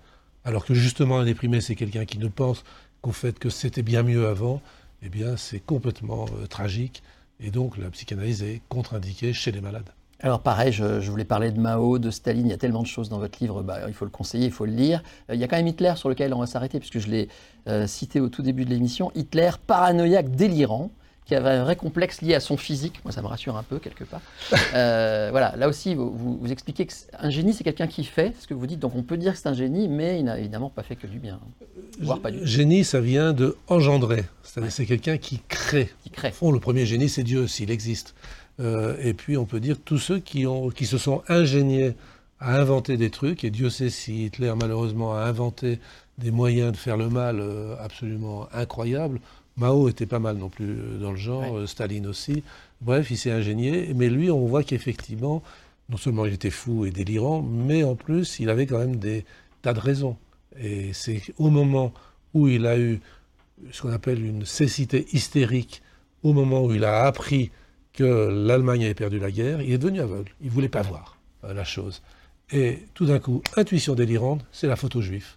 alors 0.43 0.65
que 0.65 0.73
justement 0.73 1.19
un 1.19 1.25
déprimé, 1.25 1.61
c'est 1.61 1.75
quelqu'un 1.75 2.05
qui 2.05 2.17
ne 2.17 2.27
pense 2.27 2.63
qu'au 3.01 3.11
fait 3.11 3.37
que 3.39 3.49
c'était 3.49 3.83
bien 3.83 4.03
mieux 4.03 4.27
avant, 4.27 4.61
eh 5.01 5.09
bien 5.09 5.37
c'est 5.37 5.59
complètement 5.59 6.25
euh, 6.33 6.47
tragique. 6.47 7.03
Et 7.39 7.51
donc 7.51 7.77
la 7.77 7.89
psychanalyse 7.89 8.43
est 8.43 8.61
contre-indiquée 8.69 9.33
chez 9.33 9.51
les 9.51 9.61
malades. 9.61 9.89
Alors 10.21 10.41
pareil, 10.41 10.71
je, 10.71 11.09
voulais 11.09 11.25
parler 11.25 11.51
de 11.51 11.59
Mao, 11.59 11.99
de 11.99 12.09
Staline, 12.09 12.47
il 12.47 12.49
y 12.49 12.53
a 12.53 12.57
tellement 12.57 12.81
de 12.81 12.87
choses 12.87 13.09
dans 13.09 13.19
votre 13.19 13.37
livre, 13.41 13.63
bah, 13.63 13.79
il 13.87 13.93
faut 13.93 14.05
le 14.05 14.11
conseiller, 14.11 14.45
il 14.45 14.51
faut 14.51 14.65
le 14.65 14.71
lire. 14.71 15.03
Euh, 15.29 15.35
il 15.35 15.41
y 15.41 15.43
a 15.43 15.47
quand 15.47 15.57
même 15.57 15.67
Hitler 15.67 15.93
sur 15.97 16.09
lequel 16.09 16.33
on 16.33 16.39
va 16.39 16.45
s'arrêter, 16.45 16.79
puisque 16.79 16.99
je 16.99 17.07
l'ai 17.07 17.27
euh, 17.67 17.85
cité 17.85 18.19
au 18.21 18.29
tout 18.29 18.41
début 18.41 18.65
de 18.65 18.69
l'émission. 18.69 19.11
Hitler, 19.13 19.51
paranoïaque 19.67 20.31
délirant, 20.31 20.89
qui 21.25 21.35
avait 21.35 21.49
un 21.49 21.63
vrai 21.63 21.75
complexe 21.75 22.21
lié 22.21 22.35
à 22.35 22.39
son 22.39 22.55
physique. 22.55 23.01
Moi, 23.03 23.11
ça 23.11 23.21
me 23.21 23.27
rassure 23.27 23.57
un 23.57 23.63
peu, 23.63 23.79
quelque 23.79 24.03
part. 24.03 24.21
Euh, 24.73 25.29
voilà, 25.31 25.55
là 25.55 25.69
aussi, 25.69 25.95
vous, 25.95 26.11
vous, 26.11 26.51
expliquez 26.51 26.85
qu'un 26.85 27.29
génie, 27.29 27.53
c'est 27.53 27.63
quelqu'un 27.63 27.87
qui 27.87 28.03
fait 28.03 28.33
ce 28.39 28.47
que 28.47 28.53
vous 28.53 28.67
dites. 28.67 28.79
Donc, 28.79 28.93
on 28.95 29.03
peut 29.03 29.15
dire 29.15 29.33
que 29.33 29.39
c'est 29.39 29.47
un 29.47 29.53
génie, 29.53 29.87
mais 29.87 30.19
il 30.19 30.25
n'a 30.25 30.37
évidemment 30.37 30.69
pas 30.69 30.83
fait 30.83 30.95
que 30.95 31.07
du 31.07 31.17
bien. 31.17 31.39
Voire 32.01 32.19
pas 32.19 32.29
du 32.29 32.37
bien. 32.37 32.45
Génie, 32.45 32.83
ça 32.83 32.99
vient 32.99 33.31
de 33.31 33.55
engendrer. 33.67 34.25
C'est-à-dire 34.43 34.71
c'est 34.71 34.85
quelqu'un 34.85 35.17
qui 35.17 35.39
crée. 35.47 35.89
Qui 36.03 36.09
crée. 36.09 36.29
Au 36.29 36.33
fond, 36.33 36.51
le 36.51 36.59
premier 36.59 36.85
génie, 36.85 37.07
c'est 37.07 37.23
Dieu, 37.23 37.47
s'il 37.47 37.71
existe. 37.71 38.15
Euh, 38.59 38.95
et 39.01 39.13
puis, 39.13 39.37
on 39.37 39.45
peut 39.45 39.59
dire 39.59 39.77
tous 39.83 39.97
ceux 39.97 40.19
qui, 40.19 40.45
ont, 40.45 40.69
qui 40.69 40.85
se 40.85 40.97
sont 40.97 41.23
ingéniés 41.27 41.93
à 42.39 42.59
inventer 42.59 42.97
des 42.97 43.09
trucs, 43.09 43.43
et 43.43 43.49
Dieu 43.49 43.69
sait 43.69 43.89
si 43.89 44.25
Hitler, 44.25 44.53
malheureusement, 44.59 45.15
a 45.15 45.21
inventé 45.21 45.79
des 46.17 46.31
moyens 46.31 46.71
de 46.71 46.77
faire 46.77 46.97
le 46.97 47.09
mal 47.09 47.39
euh, 47.39 47.75
absolument 47.79 48.47
incroyables. 48.53 49.19
Mao 49.57 49.87
était 49.87 50.05
pas 50.05 50.19
mal 50.19 50.37
non 50.37 50.49
plus 50.49 50.69
euh, 50.69 50.97
dans 50.99 51.11
le 51.11 51.17
genre, 51.17 51.67
Staline 51.67 52.07
aussi. 52.07 52.43
Bref, 52.81 53.09
il 53.09 53.17
s'est 53.17 53.31
ingénié, 53.31 53.93
mais 53.95 54.09
lui, 54.09 54.29
on 54.29 54.45
voit 54.45 54.63
qu'effectivement, 54.63 55.41
non 55.89 55.97
seulement 55.97 56.25
il 56.25 56.33
était 56.33 56.49
fou 56.49 56.85
et 56.85 56.91
délirant, 56.91 57.41
mais 57.41 57.83
en 57.83 57.95
plus, 57.95 58.39
il 58.39 58.49
avait 58.49 58.65
quand 58.65 58.79
même 58.79 58.97
des 58.97 59.25
tas 59.61 59.73
de 59.73 59.79
raisons. 59.79 60.17
Et 60.59 60.93
c'est 60.93 61.21
au 61.37 61.49
moment 61.49 61.93
où 62.33 62.47
il 62.47 62.65
a 62.65 62.77
eu 62.77 63.01
ce 63.71 63.81
qu'on 63.81 63.91
appelle 63.91 64.23
une 64.23 64.45
cécité 64.45 65.05
hystérique, 65.13 65.81
au 66.23 66.33
moment 66.33 66.65
où 66.65 66.73
il 66.73 66.83
a 66.83 67.05
appris 67.05 67.51
que 67.95 68.29
l'Allemagne 68.47 68.85
avait 68.85 68.93
perdu 68.93 69.19
la 69.19 69.31
guerre, 69.31 69.61
il 69.61 69.71
est 69.71 69.77
devenu 69.77 70.01
aveugle. 70.01 70.31
Il 70.41 70.47
ne 70.47 70.51
voulait 70.51 70.69
pas 70.69 70.81
voir 70.81 71.17
euh, 71.43 71.53
la 71.53 71.63
chose. 71.63 72.01
Et 72.51 72.79
tout 72.93 73.05
d'un 73.05 73.19
coup, 73.19 73.41
intuition 73.55 73.95
délirante, 73.95 74.45
c'est 74.51 74.67
la 74.67 74.75
photo 74.75 75.01
juive. 75.01 75.27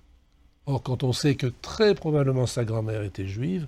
Or, 0.66 0.82
quand 0.82 1.02
on 1.02 1.12
sait 1.12 1.34
que 1.34 1.46
très 1.62 1.94
probablement 1.94 2.46
sa 2.46 2.64
grand-mère 2.64 3.02
était 3.02 3.26
juive, 3.26 3.66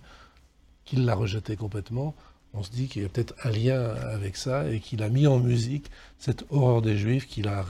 qu'il 0.85 1.06
l'a 1.06 1.14
rejeté 1.14 1.56
complètement, 1.56 2.14
on 2.52 2.62
se 2.62 2.70
dit 2.70 2.88
qu'il 2.88 3.02
y 3.02 3.04
a 3.04 3.09
peut-être 3.09 3.35
un 3.44 3.50
lien 3.50 3.94
avec 4.12 4.37
ça 4.37 4.68
et 4.68 4.80
qu'il 4.80 5.02
a 5.02 5.09
mis 5.09 5.26
en 5.26 5.38
musique 5.38 5.87
cette 6.18 6.44
horreur 6.50 6.82
des 6.82 6.97
Juifs 6.97 7.26
qu'il 7.26 7.49
a 7.49 7.64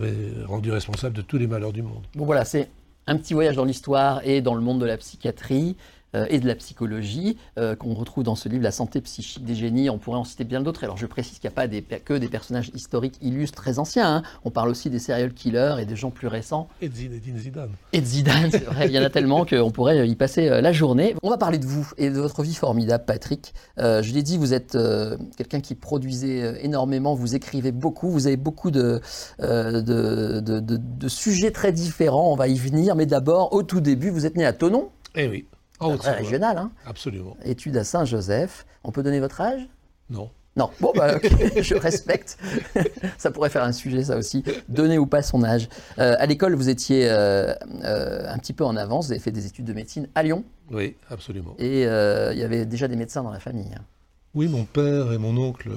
rendu 0.47 0.73
responsable 0.73 1.15
de 1.15 1.23
tous 1.23 1.37
les 1.37 1.47
malheurs 1.47 1.73
du 1.73 1.83
monde. 1.83 2.03
Bon 2.15 2.25
voilà, 2.25 2.45
c'est 2.45 2.71
un 3.07 3.17
petit 3.17 3.35
voyage 3.35 3.57
dans 3.57 3.65
l'histoire 3.65 4.27
et 4.27 4.41
dans 4.41 4.55
le 4.55 4.63
monde 4.63 4.81
de 4.81 4.87
la 4.87 4.97
psychiatrie. 4.97 5.77
Euh, 6.15 6.27
et 6.29 6.41
de 6.41 6.47
la 6.47 6.55
psychologie 6.55 7.37
euh, 7.59 7.77
qu'on 7.77 7.95
retrouve 7.95 8.25
dans 8.25 8.35
ce 8.35 8.49
livre, 8.49 8.63
La 8.63 8.71
santé 8.71 9.01
psychique 9.01 9.45
des 9.45 9.55
génies. 9.55 9.91
On 9.91 9.99
pourrait 9.99 10.19
en 10.19 10.25
citer 10.25 10.45
bien 10.45 10.61
d'autres. 10.61 10.85
Alors 10.85 10.97
je 10.97 11.07
précise 11.07 11.39
qu'il 11.39 11.49
n'y 11.49 11.55
a 11.55 11.57
pas 11.57 11.69
des, 11.69 11.83
que 11.83 12.15
des 12.15 12.29
personnages 12.29 12.71
historiques 12.75 13.17
illustres 13.23 13.57
très 13.57 13.79
anciens. 13.79 14.17
Hein. 14.17 14.23
On 14.45 14.51
parle 14.51 14.69
aussi 14.69 14.91
des 14.91 14.99
serial 14.99 15.33
killers 15.33 15.77
et 15.81 15.85
des 15.85 15.97
gens 15.97 16.11
plus 16.11 16.27
récents. 16.27 16.69
Et 16.81 16.89
de 16.89 16.95
Zidane. 16.95 17.71
Et 17.93 18.01
de 18.01 18.07
Zidane, 18.07 18.51
c'est 18.51 18.65
vrai. 18.65 18.87
Il 18.87 18.93
y 18.93 18.99
en 18.99 19.03
a 19.05 19.11
tellement 19.11 19.45
qu'on 19.45 19.71
pourrait 19.71 20.09
y 20.09 20.17
passer 20.17 20.49
la 20.49 20.73
journée. 20.73 21.15
On 21.23 21.31
va 21.31 21.39
parler 21.39 21.59
de 21.59 21.67
vous 21.67 21.89
et 21.99 22.11
de 22.11 22.19
votre 22.19 22.43
vie 22.43 22.55
formidable, 22.55 23.05
Patrick. 23.07 23.55
je 23.79 24.13
l'ai 24.13 24.23
dit, 24.23 24.37
vous 24.37 24.55
êtes 24.55 24.77
quelqu'un 25.37 25.61
qui 25.61 25.75
produisait 25.75 26.65
énormément, 26.65 27.15
vous 27.15 27.35
écrivez 27.35 27.73
beaucoup, 27.73 28.11
vous 28.11 28.27
avez 28.27 28.37
beaucoup 28.37 28.71
de, 28.71 29.01
de, 29.39 30.41
de, 30.41 30.61
de 30.61 31.09
sujets 31.09 31.51
très 31.51 31.73
différents. 31.73 32.33
On 32.33 32.37
va 32.37 32.49
y 32.49 32.57
venir. 32.57 32.97
Mais 32.97 33.07
d'abord, 33.07 33.53
au 33.53 33.63
tout 33.63 33.81
début, 33.81 34.11
vous 34.11 34.27
êtes 34.27 34.37
né 34.37 34.45
à 34.45 34.53
Tonon. 34.53 34.91
Eh 35.15 35.29
oui. 35.29 35.47
Très 35.99 36.13
régional, 36.13 36.59
hein 36.59 36.71
Absolument. 36.87 37.37
Études 37.45 37.77
à 37.77 37.85
Saint-Joseph. 37.85 38.67
On 38.85 38.93
peut 38.93 39.03
donner 39.03 39.21
votre 39.21 39.41
âge? 39.41 39.69
Non. 40.11 40.31
Non, 40.57 40.69
bon, 40.81 40.93
bah, 40.95 41.19
je 41.61 41.75
respecte. 41.75 42.37
ça 43.19 43.31
pourrait 43.31 43.51
faire 43.51 43.63
un 43.63 43.73
sujet, 43.73 44.05
ça 44.05 44.17
aussi. 44.17 44.43
Donner 44.69 44.99
ou 44.99 45.07
pas 45.07 45.23
son 45.23 45.45
âge. 45.45 45.69
Euh, 45.99 46.17
à 46.19 46.27
l'école, 46.27 46.55
vous 46.55 46.69
étiez 46.69 47.09
euh, 47.09 47.55
euh, 47.85 48.29
un 48.29 48.39
petit 48.39 48.53
peu 48.53 48.65
en 48.65 48.77
avance. 48.77 49.07
Vous 49.07 49.13
avez 49.13 49.21
fait 49.21 49.31
des 49.31 49.47
études 49.47 49.65
de 49.65 49.73
médecine 49.73 50.09
à 50.15 50.23
Lyon. 50.23 50.45
Oui, 50.71 50.97
absolument. 51.09 51.55
Et 51.59 51.83
il 51.83 52.39
y 52.39 52.43
avait 52.43 52.67
déjà 52.67 52.89
des 52.89 52.97
médecins 52.97 53.23
dans 53.23 53.31
la 53.31 53.41
famille. 53.41 53.73
Hein. 53.75 53.83
Oui, 54.35 54.49
mon 54.49 54.65
père 54.65 55.13
et 55.13 55.19
mon 55.19 55.37
oncle 55.37 55.71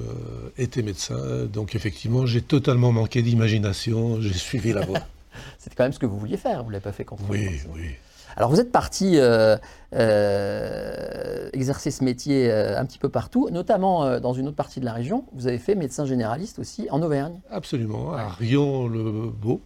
étaient 0.57 0.83
médecins. 0.83 1.45
Donc, 1.45 1.75
effectivement, 1.75 2.25
j'ai 2.25 2.41
totalement 2.41 2.91
manqué 2.91 3.21
d'imagination. 3.21 4.21
J'ai 4.21 4.33
suivi 4.33 4.73
la 4.73 4.85
voie. 4.85 4.99
C'était 5.57 5.75
quand 5.75 5.83
même 5.83 5.93
ce 5.93 5.99
que 5.99 6.05
vous 6.05 6.19
vouliez 6.19 6.37
faire. 6.37 6.61
Vous 6.63 6.69
ne 6.69 6.73
l'avez 6.73 6.83
pas 6.83 6.91
fait 6.91 7.05
quand 7.05 7.17
Oui, 7.29 7.61
oui. 7.73 7.91
Alors 8.37 8.49
vous 8.49 8.59
êtes 8.59 8.71
parti 8.71 9.13
euh, 9.17 9.57
euh, 9.93 11.49
exercer 11.53 11.91
ce 11.91 12.03
métier 12.03 12.49
euh, 12.49 12.79
un 12.79 12.85
petit 12.85 12.99
peu 12.99 13.09
partout, 13.09 13.49
notamment 13.51 14.19
dans 14.19 14.33
une 14.33 14.47
autre 14.47 14.55
partie 14.55 14.79
de 14.79 14.85
la 14.85 14.93
région. 14.93 15.25
Vous 15.33 15.47
avez 15.47 15.57
fait 15.57 15.75
médecin 15.75 16.05
généraliste 16.05 16.59
aussi 16.59 16.87
en 16.91 17.01
Auvergne. 17.01 17.39
Absolument, 17.49 18.13
à 18.13 18.29
Rion-le-Beau. 18.29 19.61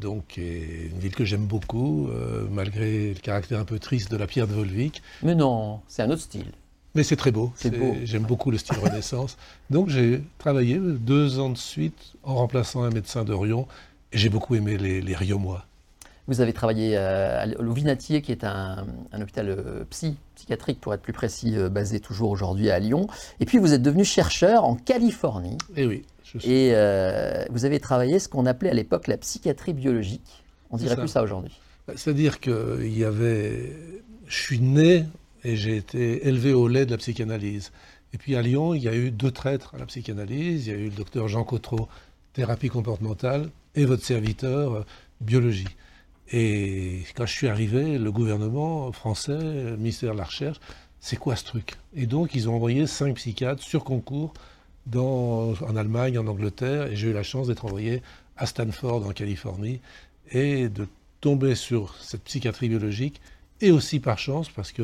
donc, 0.00 0.36
une 0.38 0.98
ville 0.98 1.14
que 1.14 1.24
j'aime 1.24 1.46
beaucoup, 1.46 2.08
malgré 2.50 3.14
le 3.14 3.20
caractère 3.20 3.60
un 3.60 3.64
peu 3.64 3.78
triste 3.78 4.10
de 4.10 4.16
la 4.16 4.26
pierre 4.26 4.46
de 4.46 4.54
Volvic. 4.54 5.02
Mais 5.22 5.34
non, 5.34 5.80
c'est 5.88 6.02
un 6.02 6.10
autre 6.10 6.22
style. 6.22 6.52
Mais 6.94 7.02
c'est 7.02 7.16
très 7.16 7.32
beau. 7.32 7.52
C'est 7.56 7.76
beau. 7.76 7.96
J'aime 8.04 8.22
beaucoup 8.22 8.50
le 8.50 8.58
style 8.58 8.78
Renaissance. 8.78 9.36
Donc 9.70 9.88
j'ai 9.88 10.22
travaillé 10.38 10.78
deux 10.78 11.40
ans 11.40 11.50
de 11.50 11.58
suite 11.58 12.14
en 12.22 12.36
remplaçant 12.36 12.84
un 12.84 12.90
médecin 12.90 13.24
de 13.24 13.32
Rion. 13.32 13.66
Et 14.12 14.18
j'ai 14.18 14.28
beaucoup 14.28 14.54
aimé 14.54 14.78
les, 14.78 15.00
les 15.00 15.16
Riomois. 15.16 15.66
Vous 16.26 16.40
avez 16.40 16.54
travaillé 16.54 16.96
euh, 16.96 17.44
au 17.58 17.72
Vinatier, 17.72 18.22
qui 18.22 18.32
est 18.32 18.44
un, 18.44 18.86
hôpital 19.20 19.50
euh, 19.50 19.84
psy, 19.90 20.16
psychiatrique, 20.34 20.80
pour 20.80 20.94
être 20.94 21.02
plus 21.02 21.12
précis, 21.12 21.54
euh, 21.56 21.68
basé 21.68 22.00
toujours 22.00 22.30
aujourd'hui 22.30 22.70
à 22.70 22.78
Lyon. 22.78 23.06
Et 23.40 23.44
puis 23.44 23.58
vous 23.58 23.74
êtes 23.74 23.82
devenu 23.82 24.04
chercheur 24.04 24.64
en 24.64 24.74
Californie. 24.74 25.58
Et 25.76 25.82
eh 25.82 25.86
oui. 25.86 26.02
Et 26.42 26.70
vous 27.50 27.64
avez 27.64 27.78
travaillé 27.78 28.18
ce 28.18 28.28
qu'on 28.28 28.46
appelait 28.46 28.70
à 28.70 28.74
l'époque 28.74 29.06
la 29.06 29.18
psychiatrie 29.18 29.74
biologique. 29.74 30.44
On 30.70 30.78
dirait 30.78 30.96
plus 30.96 31.08
ça 31.08 31.22
aujourd'hui. 31.22 31.60
Bah, 31.86 31.94
c'est-à-dire 31.96 32.40
que 32.40 32.80
il 32.82 32.98
y 32.98 33.04
avait. 33.04 33.76
Je 34.26 34.36
suis 34.36 34.58
né 34.58 35.04
et 35.44 35.54
j'ai 35.54 35.76
été 35.76 36.26
élevé 36.26 36.54
au 36.54 36.66
lait 36.66 36.86
de 36.86 36.90
la 36.90 36.96
psychanalyse. 36.96 37.70
Et 38.14 38.18
puis 38.18 38.34
à 38.34 38.42
Lyon, 38.42 38.74
il 38.74 38.82
y 38.82 38.88
a 38.88 38.94
eu 38.94 39.10
deux 39.10 39.30
traîtres 39.30 39.74
à 39.74 39.78
la 39.78 39.86
psychanalyse. 39.86 40.66
Il 40.66 40.72
y 40.72 40.74
a 40.74 40.78
eu 40.78 40.88
le 40.88 40.96
docteur 40.96 41.28
Jean 41.28 41.44
Cotreau, 41.44 41.88
thérapie 42.32 42.68
comportementale, 42.68 43.50
et 43.74 43.84
votre 43.84 44.02
serviteur, 44.02 44.84
biologie. 45.20 45.68
Et 46.32 47.02
quand 47.14 47.26
je 47.26 47.32
suis 47.32 47.48
arrivé, 47.48 47.98
le 47.98 48.10
gouvernement 48.10 48.90
français, 48.92 49.38
le 49.38 49.76
ministère 49.76 50.12
de 50.14 50.18
la 50.18 50.24
Recherche, 50.24 50.58
c'est 51.00 51.16
quoi 51.16 51.36
ce 51.36 51.44
truc? 51.44 51.74
Et 51.94 52.06
donc, 52.06 52.34
ils 52.34 52.48
ont 52.48 52.54
envoyé 52.54 52.86
cinq 52.86 53.16
psychiatres 53.16 53.62
sur 53.62 53.84
concours 53.84 54.32
en 54.94 55.76
Allemagne, 55.76 56.18
en 56.18 56.26
Angleterre, 56.26 56.86
et 56.86 56.96
j'ai 56.96 57.08
eu 57.08 57.12
la 57.12 57.22
chance 57.22 57.48
d'être 57.48 57.64
envoyé 57.64 58.02
à 58.36 58.46
Stanford, 58.46 59.06
en 59.06 59.12
Californie, 59.12 59.80
et 60.30 60.68
de 60.68 60.86
tomber 61.20 61.54
sur 61.54 61.94
cette 62.00 62.22
psychiatrie 62.24 62.68
biologique, 62.68 63.20
et 63.60 63.70
aussi 63.70 64.00
par 64.00 64.18
chance, 64.18 64.48
parce 64.48 64.72
que 64.72 64.82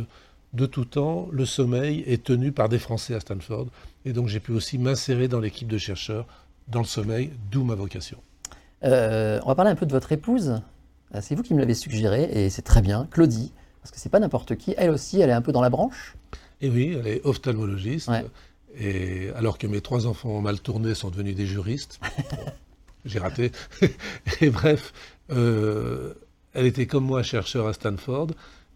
de 0.52 0.66
tout 0.66 0.84
temps, 0.84 1.28
le 1.30 1.46
sommeil 1.46 2.02
est 2.06 2.24
tenu 2.24 2.52
par 2.52 2.68
des 2.68 2.78
Français 2.78 3.14
à 3.14 3.20
Stanford, 3.20 3.66
et 4.04 4.12
donc 4.12 4.28
j'ai 4.28 4.40
pu 4.40 4.52
aussi 4.52 4.78
m'insérer 4.78 5.28
dans 5.28 5.40
l'équipe 5.40 5.68
de 5.68 5.78
chercheurs 5.78 6.26
dans 6.68 6.80
le 6.80 6.86
sommeil, 6.86 7.30
d'où 7.50 7.64
ma 7.64 7.74
vocation. 7.74 8.18
Euh, 8.84 9.38
on 9.44 9.48
va 9.48 9.54
parler 9.54 9.70
un 9.70 9.76
peu 9.76 9.86
de 9.86 9.92
votre 9.92 10.12
épouse, 10.12 10.62
c'est 11.20 11.34
vous 11.34 11.42
qui 11.42 11.54
me 11.54 11.58
l'avez 11.58 11.74
suggéré 11.74 12.24
et 12.32 12.50
c'est 12.50 12.62
très 12.62 12.82
bien. 12.82 13.08
Claudie, 13.10 13.52
parce 13.82 13.90
que 13.90 13.98
c'est 13.98 14.08
pas 14.08 14.20
n'importe 14.20 14.56
qui. 14.56 14.74
Elle 14.76 14.90
aussi, 14.90 15.20
elle 15.20 15.30
est 15.30 15.34
un 15.34 15.42
peu 15.42 15.52
dans 15.52 15.62
la 15.62 15.70
branche. 15.70 16.14
Et 16.60 16.68
oui, 16.68 16.96
elle 16.98 17.06
est 17.06 17.24
ophtalmologiste. 17.24 18.10
Et 18.78 19.30
alors 19.34 19.58
que 19.58 19.66
mes 19.66 19.80
trois 19.80 20.06
enfants 20.06 20.40
mal 20.40 20.60
tourné, 20.60 20.94
sont 20.94 21.10
devenus 21.10 21.34
des 21.34 21.46
juristes. 21.46 22.00
J'ai 23.04 23.18
raté. 23.18 23.50
et 24.40 24.50
bref, 24.50 24.92
euh, 25.30 26.14
elle 26.52 26.66
était 26.66 26.86
comme 26.86 27.04
moi 27.04 27.22
chercheur 27.22 27.66
à 27.66 27.72
Stanford. 27.72 28.28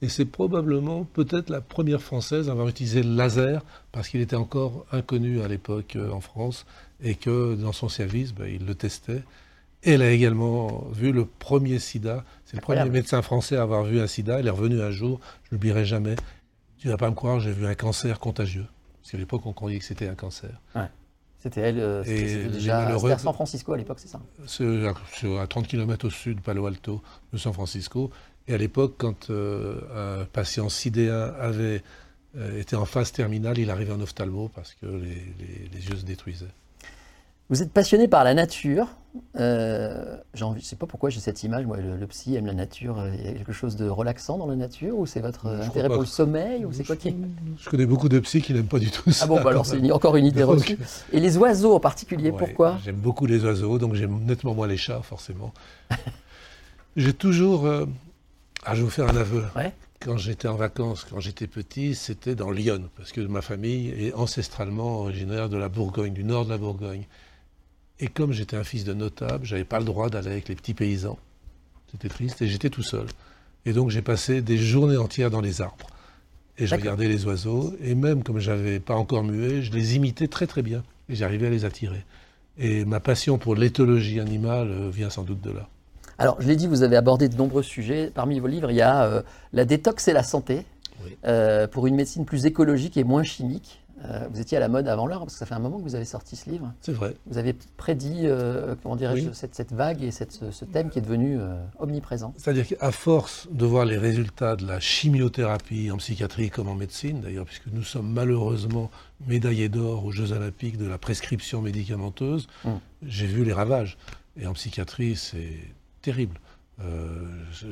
Et 0.03 0.09
c'est 0.09 0.25
probablement 0.25 1.05
peut-être 1.05 1.51
la 1.51 1.61
première 1.61 2.03
française 2.03 2.49
à 2.49 2.53
avoir 2.53 2.69
utilisé 2.69 3.03
le 3.03 3.15
laser, 3.15 3.63
parce 3.93 4.09
qu'il 4.09 4.21
était 4.21 4.37
encore 4.37 4.85
inconnu 4.93 5.41
à 5.41 5.49
l'époque 5.49 5.97
euh, 5.97 6.11
en 6.11 6.21
France, 6.21 6.67
et 7.03 7.15
que 7.15 7.55
dans 7.55 7.73
son 7.73 7.89
service, 7.89 8.35
ben, 8.35 8.47
il 8.47 8.67
le 8.67 8.75
testait 8.75 9.23
elle 9.85 10.03
a 10.03 10.11
également 10.11 10.87
vu 10.93 11.13
le 11.13 11.25
premier 11.25 11.79
sida. 11.79 12.25
C'est 12.45 12.57
le 12.57 12.63
premier 12.63 12.89
médecin 12.89 13.23
français 13.23 13.57
à 13.57 13.63
avoir 13.63 13.85
vu 13.85 14.01
un 14.01 14.07
sida. 14.07 14.39
Elle 14.39 14.47
est 14.47 14.51
revenue 14.51 14.81
un 14.81 14.91
jour, 14.91 15.21
je 15.45 15.55
n'oublierai 15.55 15.85
jamais. 15.85 16.17
Tu 16.79 16.89
ne 16.89 16.93
vas 16.93 16.99
pas 16.99 17.11
me 17.11 17.15
croire, 17.15 17.41
j'ai 17.41 17.53
vu 17.53 17.67
un 17.67 17.75
cancer 17.75 18.19
contagieux. 18.19 18.67
Parce 19.01 19.13
qu'à 19.13 19.19
l'époque, 19.19 19.45
on 19.45 19.53
croyait 19.53 19.79
que 19.79 19.85
c'était 19.85 20.09
un 20.09 20.15
cancer. 20.15 20.61
C'était 21.39 21.61
elle, 21.61 21.79
euh, 21.79 22.03
c'était 22.05 22.49
déjà 22.49 22.89
à 22.89 23.19
San 23.19 23.35
Francisco 23.35 23.75
à 23.75 23.77
l'époque, 23.77 23.99
c'est 24.01 24.09
ça? 24.09 24.19
C'est 24.47 25.39
à 25.39 25.47
30 25.47 25.67
km 25.67 26.07
au 26.07 26.11
sud 26.11 26.41
Palo 26.41 26.65
Alto, 26.65 27.03
de 27.35 27.39
San 27.39 27.53
Francisco. 27.53 28.11
Et 28.49 28.55
à 28.55 28.57
l'époque, 28.57 28.95
quand 28.97 29.29
euh, 29.29 30.23
un 30.23 30.25
patient 30.25 30.71
sidéen 30.71 31.35
avait 31.39 31.83
euh, 32.37 32.59
été 32.59 32.77
en 32.77 32.87
phase 32.87 33.13
terminale, 33.13 33.59
il 33.59 33.69
arrivait 33.69 33.93
en 33.93 34.01
ophtalmo 34.01 34.49
parce 34.55 34.73
que 34.75 34.87
les 34.87 35.87
yeux 35.87 35.97
se 35.97 36.05
détruisaient. 36.07 36.47
Vous 37.51 37.63
êtes 37.63 37.73
passionné 37.73 38.09
par 38.09 38.25
la 38.25 38.35
nature. 38.35 38.89
Euh, 39.39 40.17
je 40.33 40.45
ne 40.45 40.59
sais 40.61 40.77
pas 40.77 40.87
pourquoi 40.87 41.11
j'ai 41.11 41.21
cette 41.21 41.43
image. 41.45 41.67
Moi, 41.67 41.77
le, 41.77 42.07
psy 42.07 42.35
aime 42.35 42.47
la 42.47 42.55
nature. 42.55 42.97
Il 43.15 43.25
y 43.25 43.29
a 43.29 43.33
quelque 43.33 43.53
chose 43.53 43.77
de 43.77 43.89
relaxant 43.89 44.39
dans 44.39 44.47
la 44.47 44.57
nature 44.57 44.99
Ou 44.99 45.07
c'est 45.07 45.21
votre 45.21 45.47
intérêt 45.47 45.89
pour 45.89 46.01
le 46.01 46.07
sommeil 46.07 46.65
Ou 46.65 46.73
c'est 46.73 46.85
quoi 46.85 46.97
qui... 46.97 47.15
Je 47.61 47.69
connais 47.69 47.87
beaucoup 47.87 48.09
de 48.09 48.19
psys 48.21 48.43
qui 48.43 48.55
n'aiment 48.55 48.67
pas 48.67 48.79
du 48.79 48.91
tout 48.91 49.13
ça. 49.13 49.25
Ah 49.25 49.29
bon, 49.29 49.37
bah 49.37 49.51
alors 49.51 49.67
c'est 49.67 49.91
encore 49.93 50.17
une 50.17 50.27
idée 50.27 50.43
reçue. 50.43 50.79
Et 51.13 51.21
les 51.21 51.37
oiseaux 51.37 51.75
en 51.75 51.81
particulier, 51.81 52.33
pourquoi 52.33 52.79
J'aime 52.85 52.97
beaucoup 52.97 53.27
les 53.27 53.45
oiseaux, 53.45 53.79
donc 53.79 53.95
j'aime 53.95 54.25
nettement 54.25 54.55
moins 54.55 54.67
les 54.67 54.79
chats, 54.79 55.03
forcément. 55.03 55.53
j'ai 56.97 57.13
toujours. 57.13 57.67
Euh, 57.67 57.87
ah, 58.65 58.75
je 58.75 58.79
vais 58.79 58.85
vous 58.85 58.91
faire 58.91 59.09
un 59.09 59.17
aveu. 59.17 59.45
Quand 60.01 60.17
j'étais 60.17 60.49
en 60.49 60.57
vacances, 60.57 61.07
quand 61.09 61.21
j'étais 61.21 61.47
petit, 61.47 61.95
c'était 61.95 62.35
dans 62.35 62.51
Lyon, 62.51 62.89
parce 62.97 63.13
que 63.13 63.21
ma 63.21 63.43
famille 63.43 63.89
est 63.91 64.13
ancestralement 64.15 65.01
originaire 65.01 65.49
de 65.49 65.57
la 65.57 65.69
Bourgogne, 65.69 66.13
du 66.13 66.25
nord 66.25 66.47
de 66.47 66.51
la 66.51 66.59
Bourgogne. 66.59 67.05
Et 68.01 68.09
comme 68.09 68.33
j'étais 68.33 68.57
un 68.57 68.65
fils 68.65 68.85
de 68.85 68.93
notable, 68.93 69.45
j'avais 69.45 69.65
pas 69.65 69.79
le 69.79 69.85
droit 69.85 70.11
d'aller 70.11 70.31
avec 70.31 70.49
les 70.49 70.55
petits 70.55 70.75
paysans. 70.75 71.19
C'était 71.93 72.09
triste 72.09 72.43
et 72.43 72.49
j'étais 72.49 72.71
tout 72.71 72.83
seul. 72.83 73.07
Et 73.67 73.73
donc 73.73 73.91
j'ai 73.91 74.03
passé 74.03 74.43
des 74.43 74.59
journées 74.59 74.97
entières 74.97 75.31
dans 75.31 75.41
les 75.41 75.61
arbres. 75.61 75.87
Et 76.59 76.67
je 76.67 76.75
regardais 76.75 77.09
les 77.09 77.25
oiseaux. 77.27 77.75
Et 77.81 77.95
même 77.95 78.23
comme 78.23 78.39
j'avais 78.39 78.81
pas 78.81 78.95
encore 78.95 79.25
mué, 79.25 79.63
je 79.63 79.73
les 79.73 79.97
imitais 79.97 80.29
très 80.29 80.47
très 80.47 80.63
bien. 80.63 80.83
Et 81.09 81.15
j'arrivais 81.15 81.49
à 81.49 81.51
les 81.51 81.65
attirer. 81.65 82.05
Et 82.59 82.85
ma 82.85 83.01
passion 83.01 83.39
pour 83.39 83.55
l'éthologie 83.55 84.21
animale 84.21 84.71
euh, 84.71 84.91
vient 84.91 85.11
sans 85.11 85.23
doute 85.23 85.41
de 85.41 85.51
là. 85.51 85.69
Alors, 86.19 86.41
je 86.41 86.47
l'ai 86.47 86.55
dit, 86.55 86.69
vous 86.69 86.85
avez 86.85 86.97
abordé 86.97 87.29
de 87.29 87.37
nombreux 87.37 87.65
sujets. 87.65 88.13
Parmi 88.15 88.39
vos 88.39 88.47
livres, 88.47 88.71
il 88.71 88.77
y 88.77 88.83
a 88.83 89.05
euh, 89.05 89.23
La 89.53 89.65
détox 89.65 90.07
et 90.07 90.13
la 90.13 90.23
santé, 90.23 90.65
euh, 91.27 91.67
pour 91.67 91.89
une 91.89 91.97
médecine 91.97 92.25
plus 92.25 92.47
écologique 92.47 92.97
et 92.97 93.03
moins 93.03 93.25
chimique. 93.25 93.83
Euh, 94.05 94.27
vous 94.31 94.41
étiez 94.41 94.57
à 94.57 94.61
la 94.61 94.69
mode 94.69 94.87
avant 94.89 95.07
l'heure, 95.07 95.21
parce 95.21 95.35
que 95.35 95.39
ça 95.39 95.47
fait 95.47 95.55
un 95.55 95.61
moment 95.61 95.79
que 95.79 95.83
vous 95.83 95.95
avez 95.95 96.05
sorti 96.05 96.37
ce 96.37 96.51
livre. 96.51 96.73
C'est 96.81 96.93
vrai. 96.93 97.15
Vous 97.27 97.39
avez 97.39 97.55
prédit, 97.77 98.23
euh, 98.25 98.75
comment 98.83 98.97
dirais-je, 98.97 99.31
cette, 99.33 99.73
vague 99.73 100.03
et 100.03 100.11
cette, 100.11 100.33
ce 100.51 100.65
thème 100.65 100.91
qui 100.91 100.99
est 100.99 101.03
devenu 101.03 101.39
euh, 101.39 101.57
omniprésent. 101.79 102.35
C'est-à-dire 102.37 102.67
qu'à 102.67 102.91
force 102.91 103.49
de 103.51 103.65
voir 103.65 103.85
les 103.85 103.97
résultats 103.97 104.57
de 104.57 104.67
la 104.67 104.81
chimiothérapie 104.81 105.91
en 105.91 105.97
psychiatrie 105.97 106.51
comme 106.51 106.69
en 106.69 106.75
médecine, 106.75 107.21
d'ailleurs, 107.21 107.47
puisque 107.47 107.69
nous 107.69 107.83
sommes 107.83 108.11
malheureusement 108.13 108.91
médaillés 109.27 109.69
d'or 109.69 110.05
aux 110.05 110.11
Jeux 110.11 110.33
Olympiques 110.33 110.77
de 110.77 110.87
la 110.87 110.99
prescription 110.99 111.63
médicamenteuse, 111.63 112.47
hum. 112.65 112.81
j'ai 113.03 113.27
vu 113.27 113.45
les 113.45 113.53
ravages. 113.53 113.97
Et 114.37 114.47
en 114.47 114.53
psychiatrie, 114.53 115.17
c'est 115.17 115.61
terrible. 116.03 116.39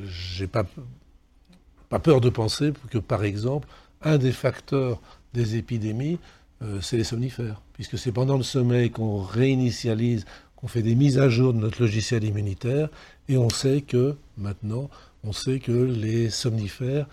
j'ai 0.07 0.47
pas, 0.47 0.65
pas 1.89 1.99
peur 1.99 2.21
de 2.21 2.31
penser 2.31 2.73
que, 2.91 2.99
par 2.99 3.25
exemple, 3.25 3.69
un 4.05 4.17
des 4.17 4.33
facteurs 4.33 5.01
des 5.35 5.57
épidémies, 5.57 6.19
euh, 6.63 6.81
c'est 6.81 6.97
les 6.97 7.05
somnifères, 7.05 7.61
puisque 7.73 7.99
c'est 7.99 8.13
pendant 8.13 8.37
le 8.37 8.43
sommeil 8.43 8.91
qu'on 8.91 9.21
réinitialise, 9.23 10.25
qu'on 10.57 10.69
fait 10.69 10.83
des 10.83 10.95
mises 10.95 11.19
à 11.19 11.29
jour 11.29 11.53
de 11.53 11.59
notre 11.59 11.81
logiciel 11.81 12.25
immunitaire, 12.25 12.89
et 13.29 13.37
on 13.37 13.51
sait 13.51 13.81
que, 13.83 14.17
maintenant, 14.37 14.89
on 15.25 15.33
sait 15.33 15.59
que 15.59 15.73
les 15.73 16.31
somnifères 16.31 17.07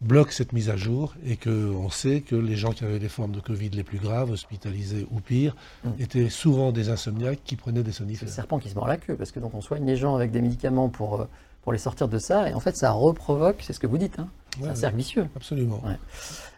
bloque 0.00 0.32
cette 0.32 0.52
mise 0.52 0.68
à 0.68 0.76
jour 0.76 1.14
et 1.24 1.36
qu'on 1.36 1.88
sait 1.88 2.22
que 2.22 2.34
les 2.34 2.56
gens 2.56 2.72
qui 2.72 2.82
avaient 2.84 2.98
les 2.98 3.08
formes 3.08 3.30
de 3.30 3.38
Covid 3.40 3.68
les 3.70 3.84
plus 3.84 3.98
graves, 3.98 4.32
hospitalisés 4.32 5.06
ou 5.12 5.20
pire, 5.20 5.54
Mm. 5.84 5.90
étaient 6.00 6.28
souvent 6.28 6.72
des 6.72 6.88
insomniaques 6.88 7.38
qui 7.44 7.54
prenaient 7.54 7.84
des 7.84 7.92
C'est 7.92 8.00
le 8.02 8.06
somnifères. 8.08 8.28
serpent 8.28 8.58
qui 8.58 8.68
se 8.68 8.74
mord 8.74 8.88
la 8.88 8.96
queue, 8.96 9.14
parce 9.14 9.30
que 9.30 9.38
donc 9.38 9.54
on 9.54 9.60
soigne 9.60 9.86
les 9.86 9.96
gens 9.96 10.16
avec 10.16 10.32
des 10.32 10.40
médicaments 10.40 10.88
pour, 10.88 11.20
euh, 11.20 11.24
pour 11.62 11.72
les 11.72 11.78
sortir 11.78 12.08
de 12.08 12.18
ça, 12.18 12.48
et 12.50 12.54
en 12.54 12.60
fait 12.60 12.76
ça 12.76 12.90
reprovoque, 12.90 13.56
c'est 13.60 13.72
ce 13.72 13.80
que 13.80 13.86
vous 13.86 13.98
dites, 13.98 14.18
hein, 14.18 14.28
c'est 14.60 14.68
un 14.68 14.74
cercle 14.74 14.96
vicieux. 14.96 15.28
absolument. 15.36 15.80
Ouais. 15.84 15.96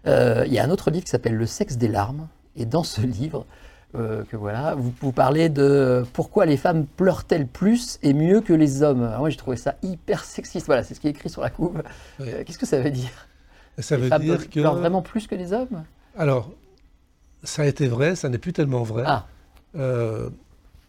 Euh, 0.06 0.44
Il 0.46 0.52
y 0.52 0.58
a 0.58 0.64
un 0.64 0.70
autre 0.70 0.90
livre 0.90 1.04
qui 1.04 1.10
s'appelle 1.10 1.34
Le 1.36 1.46
sexe 1.46 1.76
des 1.76 1.88
larmes, 1.88 2.26
et 2.56 2.64
dans 2.66 2.84
ce 2.84 3.00
livre, 3.02 3.44
euh, 3.96 4.24
que 4.24 4.36
voilà, 4.36 4.74
vous, 4.74 4.92
vous 5.00 5.12
parlez 5.12 5.48
de 5.48 6.04
pourquoi 6.14 6.46
les 6.46 6.56
femmes 6.56 6.84
pleurent-elles 6.86 7.46
plus 7.46 7.98
et 8.02 8.12
mieux 8.12 8.40
que 8.40 8.52
les 8.52 8.82
hommes. 8.82 9.02
Alors 9.04 9.20
moi 9.20 9.30
j'ai 9.30 9.36
trouvé 9.36 9.56
ça 9.56 9.76
hyper 9.82 10.24
sexiste, 10.24 10.66
voilà, 10.66 10.82
c'est 10.82 10.94
ce 10.94 11.00
qui 11.00 11.06
est 11.06 11.10
écrit 11.10 11.28
sur 11.30 11.42
la 11.42 11.50
couve. 11.50 11.82
Euh, 12.20 12.42
Qu'est-ce 12.44 12.58
que 12.58 12.66
ça 12.66 12.80
veut 12.80 12.90
dire? 12.90 13.28
Ça 13.78 13.96
Les 13.96 14.02
veut 14.04 14.08
femmes 14.08 14.22
dire 14.22 14.48
que... 14.50 14.60
pleurent 14.60 14.76
vraiment 14.76 15.02
plus 15.02 15.26
que 15.26 15.34
les 15.34 15.52
hommes? 15.52 15.84
Alors, 16.16 16.50
ça 17.42 17.62
a 17.62 17.66
été 17.66 17.86
vrai, 17.88 18.16
ça 18.16 18.28
n'est 18.28 18.38
plus 18.38 18.52
tellement 18.52 18.82
vrai. 18.84 19.02
Ah, 19.06 19.26
Euh, 19.76 20.30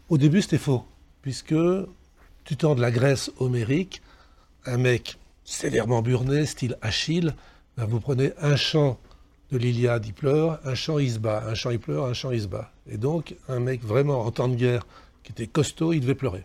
au 0.10 0.18
début, 0.20 0.42
c'était 0.44 0.60
faux, 0.60 0.84
puisque 1.24 1.56
tuteur 2.44 2.76
de 2.76 2.82
la 2.82 2.92
Grèce 2.92 3.32
homérique, 3.40 4.02
un 4.66 4.78
mec 4.78 5.18
sévèrement 5.44 6.02
burné, 6.02 6.46
style 6.46 6.78
Achille, 6.82 7.34
ben, 7.78 7.86
vous 7.86 8.00
prenez 8.00 8.34
un 8.42 8.56
chant 8.56 9.00
de 9.52 9.58
l'Iliade, 9.58 10.06
il 10.06 10.14
pleure, 10.14 10.60
un 10.66 10.76
chant, 10.76 10.98
il 10.98 11.12
se 11.12 11.20
bat, 11.20 11.44
un 11.48 11.54
chant, 11.54 11.70
il 11.70 11.80
pleure, 11.80 12.06
un 12.06 12.14
chant, 12.14 12.32
il 12.32 12.42
se 12.42 12.48
bat. 12.48 12.72
Et 12.90 12.98
donc, 12.98 13.36
un 13.48 13.60
mec 13.60 13.84
vraiment 13.84 14.22
en 14.22 14.32
temps 14.32 14.48
de 14.48 14.56
guerre, 14.56 14.86
qui 15.24 15.32
était 15.32 15.48
costaud, 15.48 15.94
il 15.94 16.02
devait 16.02 16.16
pleurer. 16.16 16.44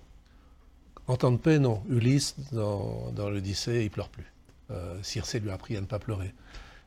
En 1.07 1.17
temps 1.17 1.33
de 1.33 1.39
paix, 1.39 1.59
non. 1.59 1.83
Ulysse, 1.89 2.37
dans, 2.53 3.11
dans 3.15 3.31
l'Odyssée, 3.31 3.83
il 3.85 3.91
pleure 3.91 4.09
plus. 4.09 4.33
Euh, 4.71 4.97
Circé 5.03 5.41
lui 5.41 5.51
a 5.51 5.55
appris 5.55 5.77
à 5.77 5.81
ne 5.81 5.87
pas 5.87 5.99
pleurer. 5.99 6.33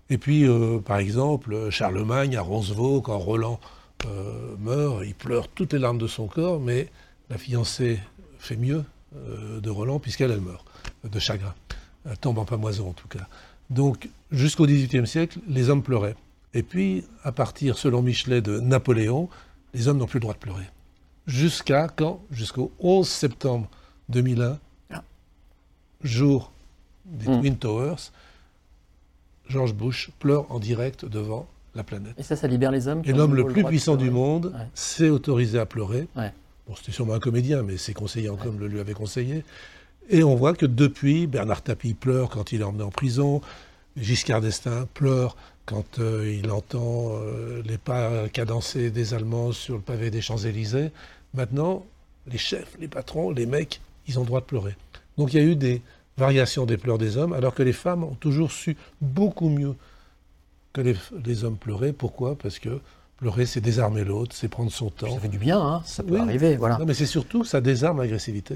Et 0.10 0.18
puis, 0.18 0.48
euh, 0.48 0.80
par 0.80 0.98
exemple, 0.98 1.70
Charlemagne 1.72 2.38
à 2.38 2.42
Roncevaux, 2.42 3.02
quand 3.02 3.18
Roland 3.18 3.60
euh, 4.06 4.56
meurt, 4.60 5.04
il 5.06 5.16
pleure 5.16 5.48
toutes 5.48 5.74
les 5.74 5.80
larmes 5.80 5.98
de 5.98 6.08
son 6.08 6.28
corps, 6.28 6.60
mais 6.60 6.90
la 7.30 7.38
fiancée 7.38 8.00
fait 8.40 8.58
mieux 8.58 8.84
de 9.16 9.70
Roland, 9.70 10.00
puisqu'elle, 10.00 10.32
elle 10.32 10.42
meurt 10.42 10.66
de 11.04 11.20
chagrin. 11.20 11.54
Elle 12.10 12.18
tombe 12.18 12.38
en 12.38 12.46
pamoison, 12.46 12.90
en 12.90 12.94
tout 12.94 13.08
cas. 13.08 13.28
Donc, 13.70 14.10
jusqu'au 14.32 14.66
XVIIIe 14.66 15.08
siècle, 15.08 15.40
les 15.48 15.70
hommes 15.70 15.84
pleuraient. 15.84 16.16
Et 16.54 16.64
puis, 16.64 17.04
à 17.24 17.32
partir, 17.32 17.78
selon 17.78 18.02
Michelet, 18.02 18.42
de 18.42 18.60
Napoléon, 18.60 19.30
les 19.74 19.88
hommes 19.88 19.98
n'ont 19.98 20.06
plus 20.06 20.18
le 20.18 20.22
droit 20.24 20.34
de 20.34 20.40
pleurer. 20.40 20.66
Jusqu'à 21.26 21.88
quand? 21.88 22.22
Jusqu'au 22.32 22.72
11 22.80 23.08
septembre 23.08 23.68
2001, 24.10 24.60
Ah. 24.92 25.04
jour 26.04 26.52
des 27.06 27.28
Mm. 27.30 27.40
Twin 27.40 27.58
Towers, 27.58 28.12
George 29.50 29.74
Bush 29.74 30.10
pleure 30.20 30.52
en 30.52 30.60
direct 30.60 31.06
devant 31.06 31.48
la 31.76 31.84
planète. 31.84 32.14
et 32.18 32.24
ça, 32.24 32.36
ça 32.36 32.48
libère 32.48 32.72
les 32.72 32.88
hommes 32.88 33.02
Et 33.06 33.14
l'homme 33.14 33.34
le 33.36 33.46
plus 33.46 33.64
puissant 33.64 33.96
du 33.96 34.12
monde 34.12 34.54
Ouais. 34.56 34.68
s'est 34.76 35.10
autorisé 35.10 35.58
à 35.60 35.66
pleurer. 35.66 36.08
Ouais. 36.16 36.32
Bon, 36.68 36.76
c'était 36.76 36.92
sûrement 36.92 37.14
un 37.14 37.20
comédien, 37.20 37.64
mais 37.64 37.78
ses 37.78 37.94
conseillers 37.94 38.30
en 38.30 38.38
com 38.38 38.58
le 38.60 38.68
lui 38.68 38.80
avaient 38.80 38.94
conseillé. 38.94 39.44
Et 40.10 40.24
on 40.24 40.36
voit 40.36 40.54
que 40.54 40.66
depuis, 40.66 41.28
Bernard 41.28 41.62
Tapie 41.62 41.94
pleure 41.94 42.30
quand 42.30 42.52
il 42.52 42.62
est 42.62 42.64
emmené 42.64 42.84
en 42.84 42.92
prison, 42.92 43.42
Giscard 43.98 44.42
d'Estaing 44.42 44.88
pleure 44.94 45.36
quand 45.66 46.00
euh, 46.00 46.30
il 46.42 46.52
entend 46.52 47.12
euh, 47.14 47.62
les 47.66 47.78
pas 47.78 48.28
cadencés 48.30 48.92
des 48.92 49.14
Allemands 49.14 49.52
sur 49.54 49.76
le 49.76 49.82
pavé 49.82 50.12
des 50.12 50.22
Champs-Élysées. 50.22 50.92
Maintenant, 51.34 51.86
les 52.28 52.38
chefs, 52.38 52.76
les 52.80 52.88
patrons, 52.88 53.32
les 53.32 53.46
mecs, 53.46 53.80
ils 54.08 54.20
ont 54.20 54.22
le 54.24 54.28
droit 54.28 54.42
de 54.42 54.46
pleurer. 54.46 54.76
Donc 55.18 55.34
il 55.34 55.40
y 55.40 55.44
a 55.44 55.46
eu 55.46 55.56
des 55.56 55.82
variations 56.18 56.66
des 56.66 56.78
pleurs 56.78 56.98
des 56.98 57.18
hommes, 57.18 57.34
alors 57.34 57.56
que 57.56 57.64
les 57.64 57.74
femmes 57.74 58.04
ont 58.04 58.16
toujours 58.16 58.52
su 58.52 58.76
beaucoup 59.02 59.50
mieux 59.50 59.76
que 60.74 60.82
les, 60.82 60.96
les 61.26 61.44
hommes 61.44 61.58
pleurer. 61.58 61.94
Pourquoi? 61.94 62.36
Parce 62.36 62.60
que 62.60 62.82
pleurer, 63.18 63.46
c'est 63.46 63.62
désarmer 63.62 64.04
l'autre, 64.04 64.36
c'est 64.36 64.48
prendre 64.50 64.72
son 64.72 64.90
temps. 64.90 65.14
Ça 65.14 65.20
fait 65.22 65.28
du 65.30 65.38
bien, 65.38 65.60
hein, 65.60 65.82
ça 65.86 66.04
peut 66.04 66.16
Oui. 66.16 66.20
arriver, 66.20 66.58
voilà. 66.58 66.78
Non, 66.78 66.86
mais 66.86 66.94
c'est 66.94 67.06
surtout, 67.06 67.44
ça 67.46 67.62
désarme 67.62 68.00
l'agressivité. 68.00 68.56